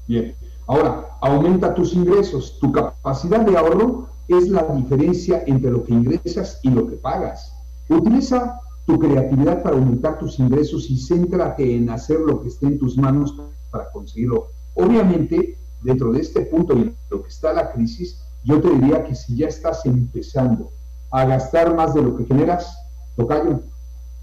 [0.05, 0.35] Bien,
[0.67, 2.59] ahora, aumenta tus ingresos.
[2.59, 7.53] Tu capacidad de ahorro es la diferencia entre lo que ingresas y lo que pagas.
[7.89, 12.79] Utiliza tu creatividad para aumentar tus ingresos y céntrate en hacer lo que esté en
[12.79, 13.35] tus manos
[13.69, 14.47] para conseguirlo.
[14.73, 19.15] Obviamente, dentro de este punto y lo que está la crisis, yo te diría que
[19.15, 20.71] si ya estás empezando
[21.11, 22.77] a gastar más de lo que generas,
[23.15, 23.61] tocayo,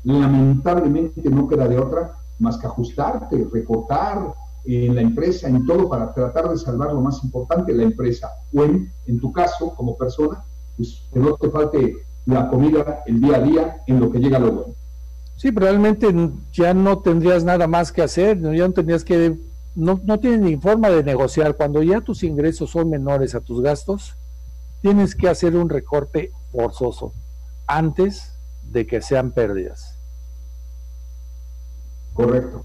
[0.04, 4.34] lamentablemente no queda de otra más que ajustarte, recortar
[4.76, 8.28] en la empresa, en todo, para tratar de salvar lo más importante, la empresa.
[8.54, 10.44] O en, en tu caso, como persona,
[10.76, 14.38] pues que no te falte la comida el día a día en lo que llega
[14.38, 14.74] lo bueno.
[15.36, 16.12] Sí, probablemente
[16.52, 19.38] ya no tendrías nada más que hacer, ya no tendrías que,
[19.74, 21.56] no, no tienes ni forma de negociar.
[21.56, 24.16] Cuando ya tus ingresos son menores a tus gastos,
[24.82, 27.12] tienes que hacer un recorte forzoso
[27.66, 28.32] antes
[28.70, 29.96] de que sean pérdidas.
[32.14, 32.64] Correcto.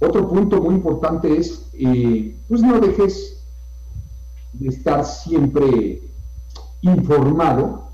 [0.00, 3.44] Otro punto muy importante es, eh, pues no dejes
[4.54, 6.02] de estar siempre
[6.80, 7.90] informado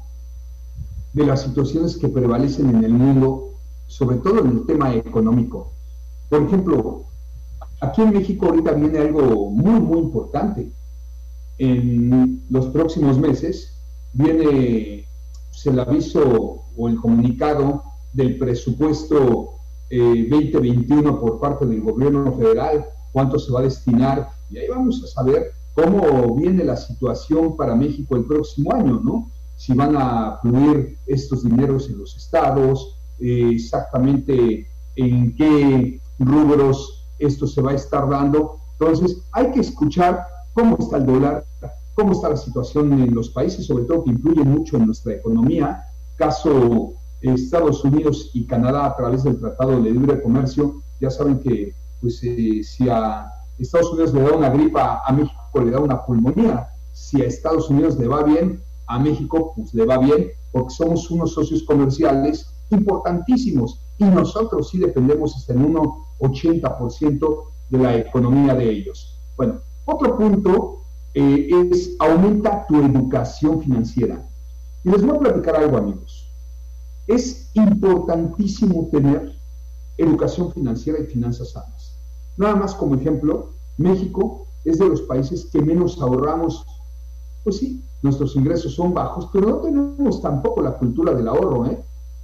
[1.12, 3.54] de las situaciones que prevalecen en el mundo,
[3.88, 5.72] sobre todo en el tema económico.
[6.28, 7.04] Por ejemplo,
[7.80, 10.70] aquí en México ahorita viene algo muy, muy importante.
[11.58, 13.74] En los próximos meses
[14.12, 15.08] viene
[15.50, 19.55] pues, el aviso o el comunicado del presupuesto
[19.90, 25.02] 2021 eh, por parte del gobierno federal, cuánto se va a destinar, y ahí vamos
[25.04, 29.30] a saber cómo viene la situación para México el próximo año, ¿no?
[29.56, 37.46] Si van a fluir estos dineros en los estados, eh, exactamente en qué rubros esto
[37.46, 38.58] se va a estar dando.
[38.78, 41.44] Entonces, hay que escuchar cómo está el dólar,
[41.94, 45.82] cómo está la situación en los países, sobre todo que influye mucho en nuestra economía,
[46.16, 51.74] caso Estados Unidos y Canadá a través del Tratado de Libre Comercio, ya saben que
[52.00, 53.26] pues, eh, si a
[53.58, 57.70] Estados Unidos le da una gripa, a México le da una pulmonía, si a Estados
[57.70, 62.50] Unidos le va bien, a México pues le va bien, porque somos unos socios comerciales
[62.70, 65.74] importantísimos y nosotros sí dependemos hasta en un
[66.20, 69.18] 80% de la economía de ellos.
[69.36, 70.80] Bueno, otro punto
[71.14, 74.26] eh, es aumenta tu educación financiera.
[74.84, 76.15] Y les voy a platicar algo, amigos.
[77.06, 79.36] Es importantísimo tener
[79.96, 81.96] educación financiera y finanzas sanas.
[82.36, 86.64] Nada más como ejemplo, México es de los países que menos ahorramos.
[87.44, 91.80] Pues sí, nuestros ingresos son bajos, pero no tenemos tampoco la cultura del ahorro, ¿eh?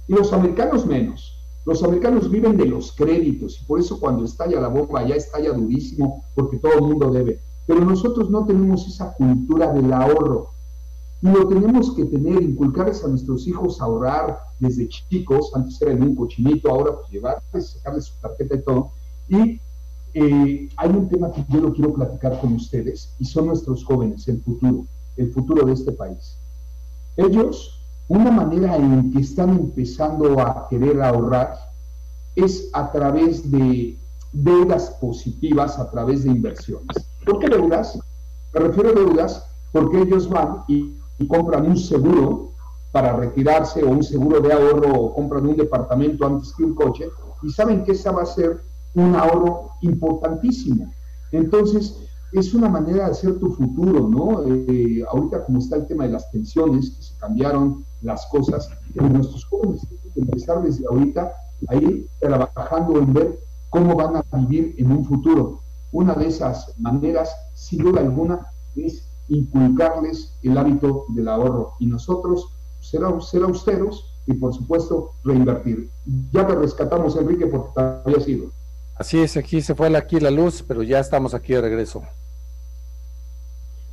[0.07, 1.39] Y los americanos menos.
[1.65, 5.53] Los americanos viven de los créditos y por eso cuando estalla la bomba ya estalla
[5.53, 7.39] durísimo porque todo el mundo debe.
[7.65, 10.49] Pero nosotros no tenemos esa cultura del ahorro.
[11.21, 15.93] Y lo tenemos que tener, inculcarles a nuestros hijos a ahorrar desde chicos, antes era
[15.93, 18.91] un cochinito, ahora pues llevarles, sacarles su tarjeta y todo.
[19.29, 19.59] Y
[20.15, 24.27] eh, hay un tema que yo lo quiero platicar con ustedes y son nuestros jóvenes,
[24.27, 24.85] el futuro,
[25.17, 26.37] el futuro de este país.
[27.17, 31.55] Ellos una manera en que están empezando a querer ahorrar
[32.35, 33.97] es a través de
[34.33, 37.07] deudas positivas, a través de inversiones.
[37.25, 37.97] ¿Por qué deudas?
[38.53, 40.97] Me refiero a deudas porque ellos van y,
[41.27, 42.51] compran un seguro
[42.93, 47.09] para retirarse o un seguro de ahorro o compran un departamento antes que un coche
[47.41, 48.61] y saben que esa va a ser
[48.93, 50.93] un ahorro importantísimo.
[51.31, 51.97] Entonces,
[52.31, 54.43] es una manera de hacer tu futuro, ¿no?
[54.45, 59.09] Eh, ahorita como está el tema de las pensiones, que se cambiaron las cosas, pero
[59.09, 61.33] nuestros jóvenes tienen que empezar desde ahorita
[61.69, 63.39] a ir trabajando en ver
[63.71, 65.61] cómo van a vivir en un futuro.
[65.91, 72.53] Una de esas maneras, sin duda alguna, es inculcarles el hábito del ahorro y nosotros
[72.83, 75.89] ser, ser austeros y por supuesto reinvertir.
[76.31, 78.45] Ya te rescatamos, Enrique, porque había sido.
[78.95, 82.03] Así es, aquí se fue aquí la luz, pero ya estamos aquí de regreso.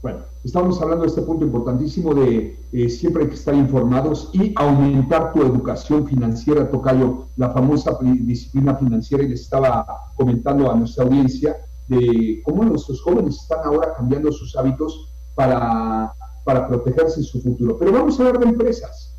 [0.02, 4.54] Bueno, estamos hablando de este punto importantísimo de eh, siempre hay que estar informados y
[4.56, 11.04] aumentar tu educación financiera, Tocayo, la famosa disciplina financiera, y les estaba comentando a nuestra
[11.04, 11.56] audiencia
[11.88, 17.76] de cómo nuestros jóvenes están ahora cambiando sus hábitos para, para protegerse su futuro.
[17.78, 19.14] Pero vamos a hablar de empresas.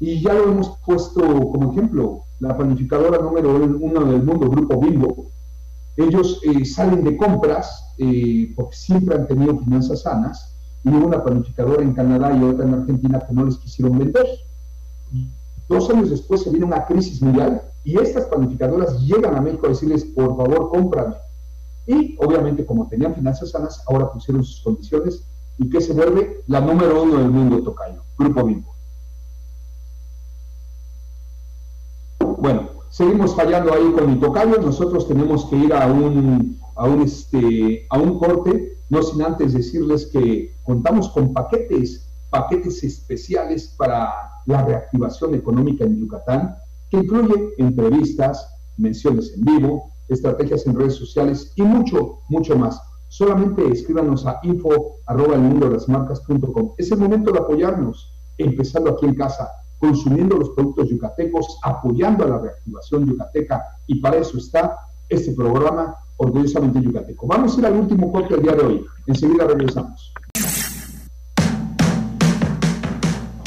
[0.00, 5.26] Y ya lo hemos puesto como ejemplo, la planificadora número uno del mundo, Grupo Bimbo,
[5.96, 11.24] ellos eh, salen de compras eh, porque siempre han tenido finanzas sanas y hubo una
[11.24, 14.26] planificadora en Canadá y otra en Argentina que no les quisieron vender.
[15.68, 19.70] Dos años después se viene una crisis mundial y estas planificadoras llegan a México a
[19.70, 21.16] decirles, por favor, cómprame.
[21.88, 25.24] Y obviamente como tenían finanzas sanas, ahora pusieron sus condiciones
[25.58, 28.74] y que se vuelve la número uno del mundo, Tocayo, Grupo Bimbo.
[32.38, 37.02] Bueno, seguimos fallando ahí con mi tocayo, nosotros tenemos que ir a un, a un,
[37.02, 44.12] este, a un corte, no sin antes decirles que contamos con paquetes, paquetes especiales para
[44.46, 46.56] la reactivación económica en Yucatán,
[46.90, 52.80] que incluye entrevistas, menciones en vivo, estrategias en redes sociales y mucho, mucho más.
[53.18, 56.74] Solamente escríbanos a info arroba el mundo de las marcas.com.
[56.78, 59.48] Es el momento de apoyarnos, empezando aquí en casa
[59.80, 64.78] consumiendo los productos yucatecos, apoyando a la reactivación yucateca y para eso está
[65.08, 67.26] este programa orgullosamente yucateco.
[67.26, 68.86] Vamos a ir al último corte del día de hoy.
[69.08, 70.12] Enseguida regresamos.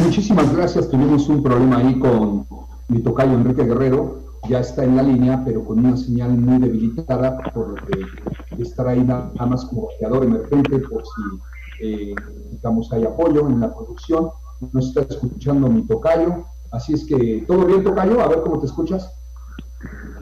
[0.04, 0.90] Muchísimas gracias.
[0.90, 2.46] Tuvimos un problema ahí con
[2.90, 4.31] mi tocayo Enrique Guerrero.
[4.52, 9.02] Ya está en la línea, pero con una señal muy debilitada, por que estará ahí
[9.02, 14.30] nada más como creador emergente por si eh, necesitamos ahí apoyo en la producción
[14.74, 16.44] nos está escuchando mi tocayo.
[16.72, 18.20] Así es que, ¿todo bien, tocayo?
[18.20, 19.14] A ver cómo te escuchas.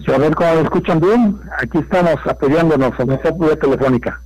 [0.07, 1.39] a ver cómo me escuchan bien.
[1.59, 4.21] Aquí estamos apoyándonos en esta vía telefónica.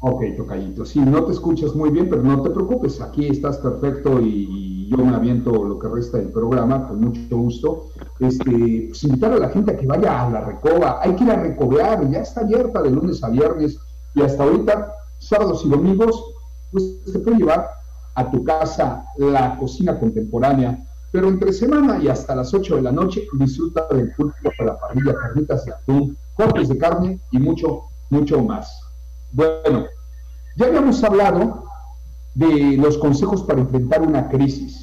[0.00, 0.86] Ok, tocayito.
[0.86, 3.02] Sí, no te escuchas muy bien, pero no te preocupes.
[3.02, 7.88] Aquí estás perfecto y, yo me aviento lo que resta del programa con mucho gusto.
[8.20, 11.00] Este, pues invitar a la gente a que vaya a la recoba.
[11.02, 12.08] Hay que ir a recobear.
[12.10, 13.78] Ya está abierta de lunes a viernes
[14.14, 16.22] y hasta ahorita, sábados y domingos,
[16.70, 17.66] pues se puede llevar
[18.14, 20.78] a tu casa la cocina contemporánea,
[21.10, 24.78] pero entre semana y hasta las 8 de la noche disfruta del culto de la
[24.78, 28.80] parrilla, carnitas de atún, cortes de carne y mucho, mucho más.
[29.32, 29.86] Bueno,
[30.56, 31.64] ya habíamos hablado
[32.34, 34.81] de los consejos para enfrentar una crisis.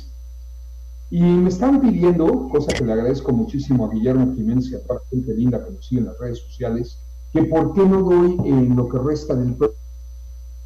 [1.11, 5.07] Y me están pidiendo, cosa que le agradezco muchísimo a Guillermo Jiménez y a parte
[5.09, 6.99] gente linda que nos sigue en las redes sociales,
[7.33, 9.55] que por qué no doy en lo que resta del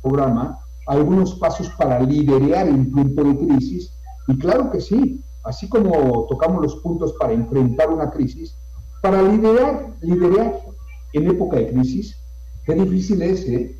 [0.02, 3.94] programa algunos pasos para liderar en tiempo de crisis.
[4.28, 8.58] Y claro que sí, así como tocamos los puntos para enfrentar una crisis,
[9.02, 10.60] para liderar, liderar
[11.14, 12.18] en época de crisis,
[12.66, 13.78] qué difícil es, ¿eh?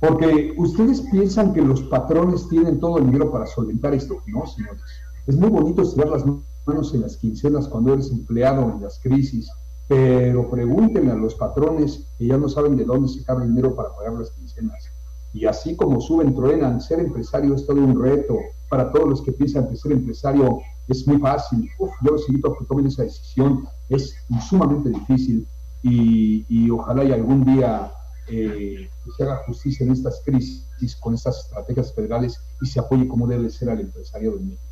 [0.00, 4.16] Porque ustedes piensan que los patrones tienen todo el dinero para solventar esto.
[4.26, 4.80] No, señores.
[5.26, 6.24] Es muy bonito estirar las
[6.66, 9.48] manos en las quincenas cuando eres empleado en las crisis,
[9.86, 14.14] pero pregúntenle a los patrones que ya no saben de dónde sacar dinero para pagar
[14.14, 14.90] las quincenas.
[15.32, 18.36] Y así como suben, truenan, ser empresario es todo un reto
[18.68, 20.58] para todos los que piensan que ser empresario
[20.88, 21.68] es muy fácil.
[21.78, 24.14] yo los invito a que tomen esa decisión, es
[24.48, 25.46] sumamente difícil
[25.82, 27.92] y, ojalá y algún día
[28.28, 33.26] eh, se haga justicia en estas crisis con estas estrategias federales y se apoye como
[33.26, 34.71] debe ser al empresario de México.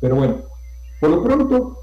[0.00, 0.36] Pero bueno,
[1.00, 1.78] por lo pronto,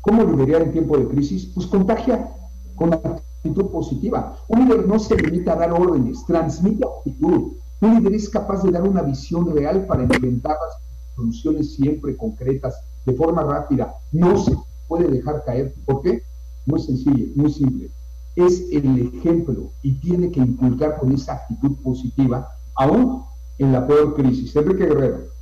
[0.00, 1.46] ¿cómo liderar en tiempo de crisis?
[1.54, 2.30] Pues contagia
[2.74, 4.36] con actitud positiva.
[4.48, 7.52] Un líder no se limita a dar órdenes, transmite actitud.
[7.80, 10.78] Un líder es capaz de dar una visión real para implementar las
[11.14, 13.94] soluciones siempre concretas, de forma rápida.
[14.12, 14.56] No se
[14.86, 15.74] puede dejar caer.
[15.84, 16.22] ¿Por qué?
[16.66, 17.90] Muy sencillo, muy simple.
[18.36, 23.24] Es el ejemplo y tiene que inculcar con esa actitud positiva, aún
[23.58, 24.54] en la peor crisis.
[24.54, 25.37] Enrique Guerrero.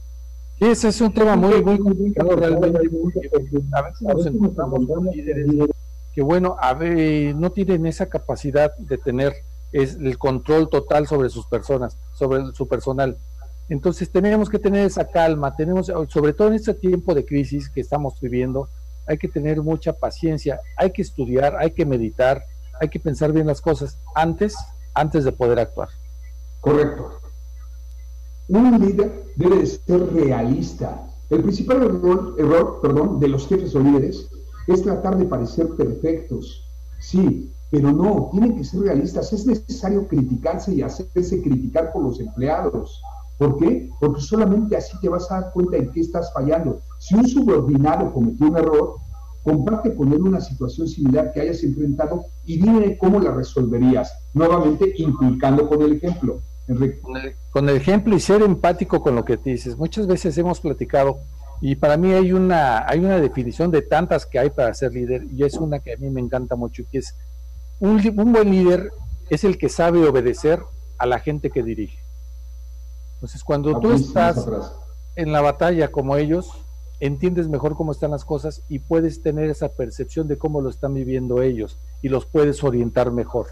[0.59, 2.79] Sí, ese es un tema muy, muy complicado realmente.
[3.73, 5.47] A veces nos encontramos con líderes
[6.15, 9.35] que, bueno, a ver, no tienen esa capacidad de tener
[9.73, 13.17] es el control total sobre sus personas, sobre su personal.
[13.69, 17.81] Entonces tenemos que tener esa calma, tenemos, sobre todo en este tiempo de crisis que
[17.81, 18.69] estamos viviendo,
[19.07, 22.45] hay que tener mucha paciencia, hay que estudiar, hay que meditar,
[22.81, 24.57] hay que pensar bien las cosas antes,
[24.95, 25.89] antes de poder actuar.
[26.61, 27.26] Correcto.
[28.49, 31.07] Un líder debe ser realista.
[31.31, 31.83] El principal
[32.39, 34.29] error, perdón, de los jefes o líderes
[34.69, 36.65] es tratar de parecer perfectos.
[37.01, 39.33] Sí, pero no, tienen que ser realistas.
[39.33, 43.03] Es necesario criticarse y hacerse criticar por los empleados.
[43.39, 43.91] ¿Por qué?
[44.01, 46.81] Porque solamente así te vas a dar cuenta de qué estás fallando.
[46.99, 48.95] Si un subordinado cometió un error,
[49.43, 54.13] comparte con él una situación similar que hayas enfrentado y dime cómo la resolverías.
[54.35, 56.41] Nuevamente, inculcando con el ejemplo.
[57.51, 59.77] Con el, ejemplo y ser empático con lo que te dices.
[59.77, 61.19] Muchas veces hemos platicado
[61.61, 65.25] y para mí hay una, hay una definición de tantas que hay para ser líder
[65.33, 67.15] y es una que a mí me encanta mucho, que es
[67.79, 68.91] un, un buen líder
[69.31, 70.63] es el que sabe obedecer
[70.99, 71.99] a la gente que dirige.
[73.15, 74.47] Entonces, cuando tú estás
[75.15, 76.51] en la batalla como ellos,
[77.01, 80.95] entiendes mejor cómo están las cosas y puedes tener esa percepción de cómo lo están
[80.95, 83.49] viviendo ellos y los puedes orientar mejor.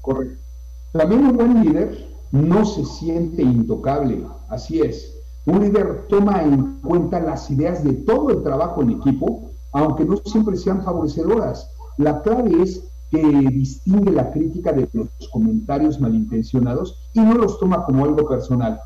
[0.00, 0.49] Correcto.
[0.92, 5.16] También un buen líder no se siente intocable, así es.
[5.46, 10.16] Un líder toma en cuenta las ideas de todo el trabajo en equipo, aunque no
[10.18, 11.70] siempre sean favorecedoras.
[11.96, 17.84] La clave es que distingue la crítica de los comentarios malintencionados y no los toma
[17.84, 18.80] como algo personal.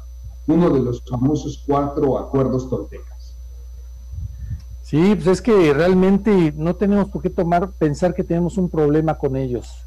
[0.47, 3.35] Uno de los famosos cuatro acuerdos toltecas.
[4.83, 9.17] Sí, pues es que realmente no tenemos por qué tomar, pensar que tenemos un problema
[9.17, 9.84] con ellos.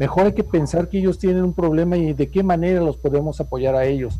[0.00, 3.38] Mejor hay que pensar que ellos tienen un problema y de qué manera los podemos
[3.38, 4.18] apoyar a ellos.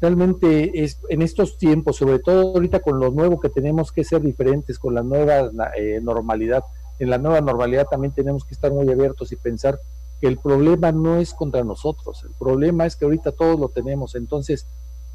[0.00, 4.22] Realmente es en estos tiempos, sobre todo ahorita con lo nuevo que tenemos que ser
[4.22, 6.64] diferentes, con la nueva eh, normalidad,
[6.98, 9.78] en la nueva normalidad también tenemos que estar muy abiertos y pensar
[10.20, 14.16] que el problema no es contra nosotros, el problema es que ahorita todos lo tenemos.
[14.16, 14.66] Entonces,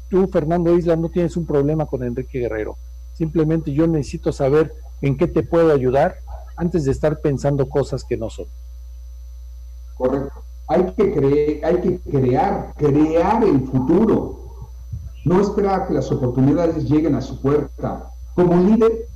[0.08, 2.78] tú, Fernando Isla, no tienes un problema con Enrique Guerrero.
[3.12, 6.20] Simplemente yo necesito saber en qué te puedo ayudar
[6.56, 8.46] antes de estar pensando cosas que no son.
[9.96, 10.42] Correcto.
[10.68, 14.40] Hay que, crear, crear el futuro.
[15.24, 18.10] No esperar que las oportunidades lleguen a su puerta.
[18.34, 19.06] Como líder,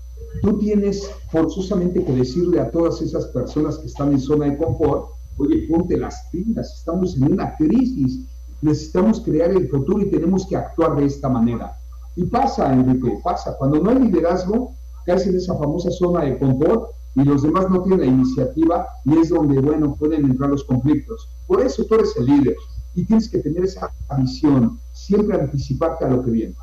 [0.43, 5.11] tú tienes forzosamente que decirle a todas esas personas que están en zona de confort,
[5.39, 8.27] oye, ponte las pilas, estamos en una crisis,
[8.63, 11.77] necesitamos crear el futuro y tenemos que actuar de esta manera.
[12.15, 13.57] Y pasa, Enrique, pasa.
[13.59, 14.73] Cuando no hay liderazgo,
[15.05, 19.19] caes en esa famosa zona de confort y los demás no tienen la iniciativa y
[19.19, 21.29] es donde, bueno, pueden entrar los conflictos.
[21.47, 22.57] Por eso tú eres el líder
[22.95, 26.55] y tienes que tener esa visión, siempre anticiparte a lo que viene.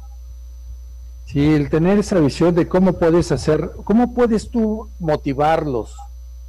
[1.26, 5.98] Sí, el tener esa visión de cómo puedes hacer, cómo puedes tú motivarlos.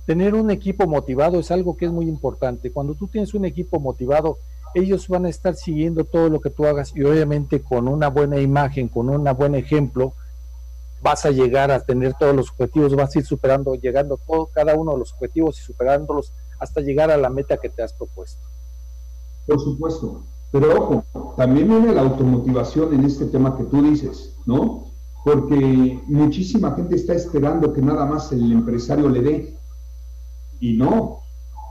[0.07, 2.71] Tener un equipo motivado es algo que es muy importante.
[2.71, 4.39] Cuando tú tienes un equipo motivado,
[4.75, 8.39] ellos van a estar siguiendo todo lo que tú hagas y obviamente con una buena
[8.39, 10.13] imagen, con un buen ejemplo,
[11.03, 14.75] vas a llegar a tener todos los objetivos, vas a ir superando, llegando todo, cada
[14.75, 18.41] uno de los objetivos y superándolos hasta llegar a la meta que te has propuesto.
[19.47, 24.87] Por supuesto, pero ojo, también viene la automotivación en este tema que tú dices, ¿no?
[25.25, 29.57] Porque muchísima gente está esperando que nada más el empresario le dé.
[30.61, 31.23] Y no.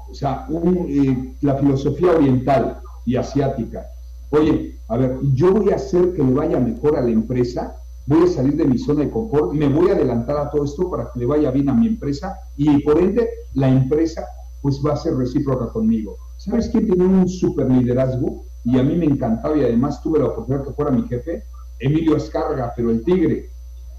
[0.09, 0.47] O sea,
[0.87, 3.87] eh, la filosofía oriental y asiática
[4.29, 7.75] oye, a ver, yo voy a hacer que le vaya mejor a la empresa,
[8.07, 10.89] voy a salir de mi zona de confort, me voy a adelantar a todo esto
[10.89, 14.25] para que le vaya bien a mi empresa y por ende la empresa
[14.61, 16.17] pues va a ser recíproca conmigo.
[16.37, 18.43] ¿Sabes quién tiene un super liderazgo?
[18.63, 21.43] Y a mí me encantaba y además tuve la oportunidad que fuera mi jefe,
[21.79, 23.49] Emilio Escarga, pero el tigre.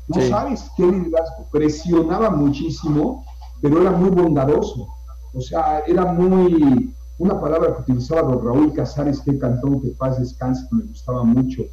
[0.09, 3.25] No sabes qué liderazgo, presionaba muchísimo,
[3.61, 4.89] pero era muy bondadoso.
[5.35, 10.19] O sea, era muy, una palabra que utilizaba don Raúl Casares, que cantó que paz
[10.19, 11.65] descanse, que me gustaba mucho.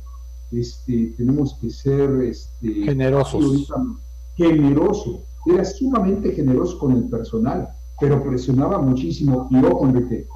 [0.56, 3.68] Este, tenemos que ser este, generosos.
[4.36, 5.24] Generoso.
[5.46, 9.48] Era sumamente generoso con el personal, pero presionaba muchísimo.
[9.52, 10.28] Y ojo, Enrique,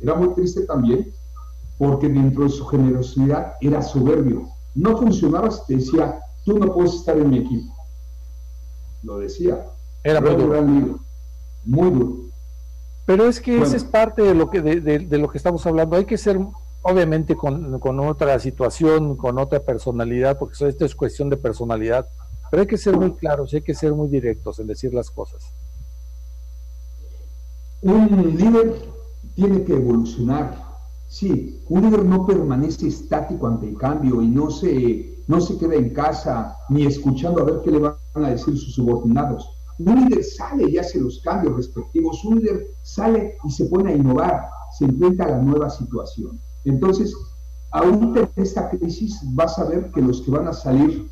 [0.00, 1.12] era muy triste también,
[1.78, 4.48] porque dentro de su generosidad era soberbio.
[4.74, 7.74] No funcionaba si te decía, tú no puedes estar en mi equipo.
[9.02, 9.66] Lo decía.
[10.02, 10.98] Era muy duro.
[11.64, 12.24] Muy duro.
[13.06, 15.96] Pero es que esa es parte de lo que, de, lo que estamos hablando.
[15.96, 16.38] Hay que ser,
[16.84, 22.06] obviamente, con, otra situación, con otra personalidad, porque esto es cuestión de personalidad,
[22.50, 25.42] pero hay que ser muy claros, hay que ser muy directos en decir las cosas.
[27.82, 28.80] Un líder
[29.34, 30.62] tiene que evolucionar.
[31.08, 35.74] Sí, un líder no permanece estático ante el cambio y no se, no se queda
[35.74, 40.22] en casa ni escuchando a ver qué le van a decir sus subordinados un líder
[40.22, 44.84] sale y hace los cambios respectivos, un líder sale y se pone a innovar, se
[44.84, 46.38] enfrenta a la nueva situación.
[46.64, 47.14] Entonces,
[47.70, 51.08] ahorita en esta crisis vas a ver que los que van a salir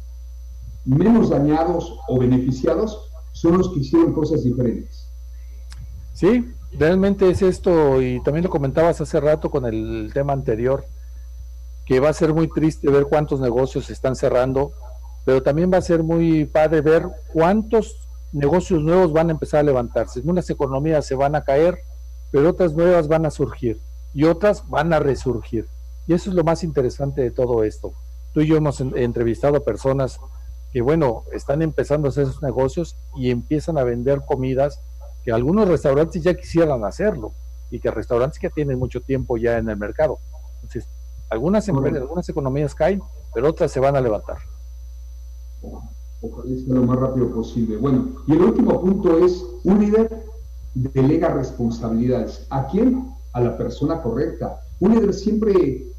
[0.84, 5.08] menos dañados o beneficiados son los que hicieron cosas diferentes.
[6.14, 10.84] Sí, realmente es esto, y también lo comentabas hace rato con el tema anterior,
[11.84, 14.72] que va a ser muy triste ver cuántos negocios se están cerrando,
[15.24, 19.64] pero también va a ser muy padre ver cuántos negocios nuevos van a empezar a
[19.64, 20.20] levantarse.
[20.24, 21.78] Unas economías se van a caer,
[22.30, 23.78] pero otras nuevas van a surgir
[24.14, 25.66] y otras van a resurgir.
[26.06, 27.92] Y eso es lo más interesante de todo esto.
[28.32, 30.20] Tú y yo hemos entrevistado a personas
[30.72, 34.80] que, bueno, están empezando a hacer esos negocios y empiezan a vender comidas
[35.24, 37.32] que algunos restaurantes ya quisieran hacerlo
[37.70, 40.18] y que restaurantes que tienen mucho tiempo ya en el mercado.
[40.56, 40.88] Entonces,
[41.30, 43.02] algunas, algunas economías caen,
[43.32, 44.38] pero otras se van a levantar
[46.22, 47.76] ojalá sea lo más rápido posible.
[47.76, 50.24] Bueno, y el último punto es, un líder
[50.74, 52.46] delega responsabilidades.
[52.50, 53.12] ¿A quién?
[53.32, 54.60] A la persona correcta.
[54.80, 55.52] Un líder siempre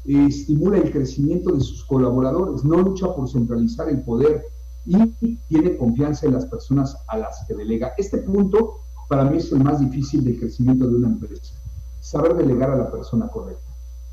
[0.04, 4.44] eh, estimula el crecimiento de sus colaboradores, no lucha por centralizar el poder
[4.86, 7.92] y tiene confianza en las personas a las que delega.
[7.96, 11.54] Este punto para mí es el más difícil del crecimiento de una empresa,
[12.00, 13.62] saber delegar a la persona correcta.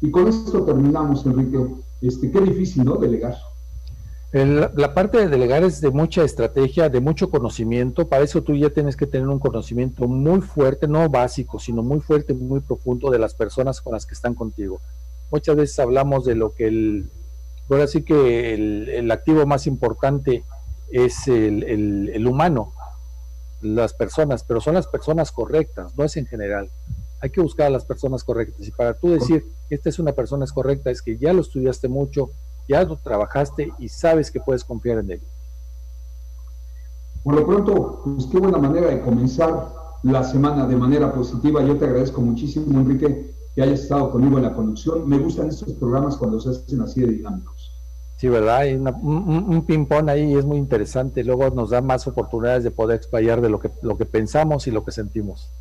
[0.02, 1.76] Y con esto terminamos, Enrique.
[2.02, 2.96] Este, qué difícil, ¿no?
[2.96, 3.36] Delegar
[4.34, 8.08] la parte de delegar es de mucha estrategia, de mucho conocimiento.
[8.08, 12.00] Para eso tú ya tienes que tener un conocimiento muy fuerte, no básico, sino muy
[12.00, 14.80] fuerte, muy profundo de las personas con las que están contigo.
[15.32, 17.10] Muchas veces hablamos de lo que el,
[17.70, 20.46] ahora sí que el, activo más importante
[20.92, 22.72] es el, el humano,
[23.62, 26.70] las personas, pero son las personas correctas, no es en general.
[27.20, 28.66] Hay que buscar a las personas correctas.
[28.66, 32.32] Y para tú decir esta es una persona correcta, es que ya lo estudiaste mucho,
[32.72, 35.22] ya lo trabajaste y sabes que puedes confiar en él.
[37.24, 39.68] Por lo pronto, pues qué buena manera de comenzar
[40.04, 41.62] la semana de manera positiva.
[41.62, 45.08] Yo te agradezco muchísimo, Enrique, que hayas estado conmigo en la conducción.
[45.08, 47.72] Me gustan estos programas cuando se hacen así de dinámicos.
[48.16, 48.58] Sí, ¿verdad?
[48.58, 51.24] Hay un, un ping-pong ahí es muy interesante.
[51.24, 54.72] Luego nos da más oportunidades de poder explayar de lo que, lo que pensamos y
[54.72, 55.52] lo que sentimos.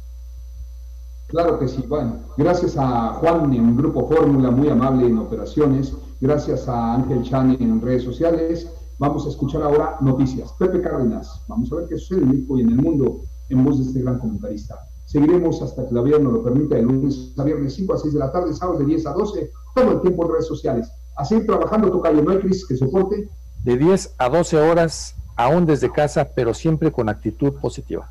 [1.31, 1.85] Claro que sí.
[1.89, 5.95] Bueno, gracias a Juan en Grupo Fórmula, muy amable en operaciones.
[6.21, 8.69] Gracias a Ángel Chan en redes sociales.
[8.99, 10.53] Vamos a escuchar ahora noticias.
[10.59, 13.79] Pepe Cárdenas, vamos a ver qué sucede en México y en el mundo en voz
[13.79, 14.75] de este gran comentarista.
[15.07, 18.13] Seguiremos hasta que la vida nos lo permita de lunes a viernes 5 a 6
[18.13, 20.91] de la tarde, sábados de 10 a 12, todo el tiempo en redes sociales.
[21.17, 23.31] A seguir trabajando, tu calle, no hay crisis que soporte.
[23.63, 28.11] De 10 a 12 horas, aún desde casa, pero siempre con actitud positiva.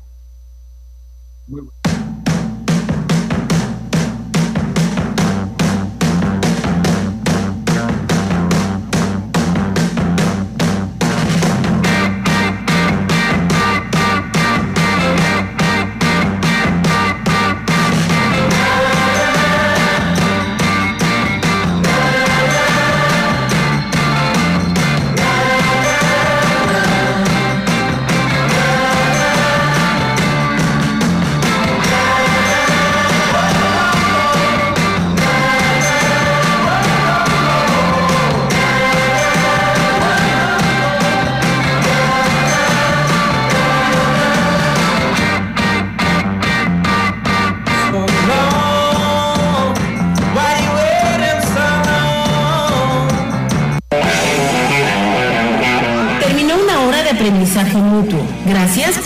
[1.46, 1.79] Muy bueno.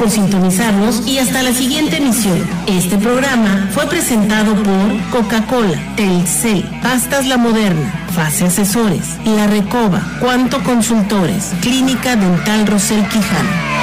[0.05, 2.39] Por sintonizarnos y hasta la siguiente emisión.
[2.67, 10.63] Este programa fue presentado por Coca-Cola, Telcel, Pastas La Moderna, Fase Asesores, La Recoba, Cuanto
[10.63, 13.74] Consultores, Clínica Dental Rosel Quijano.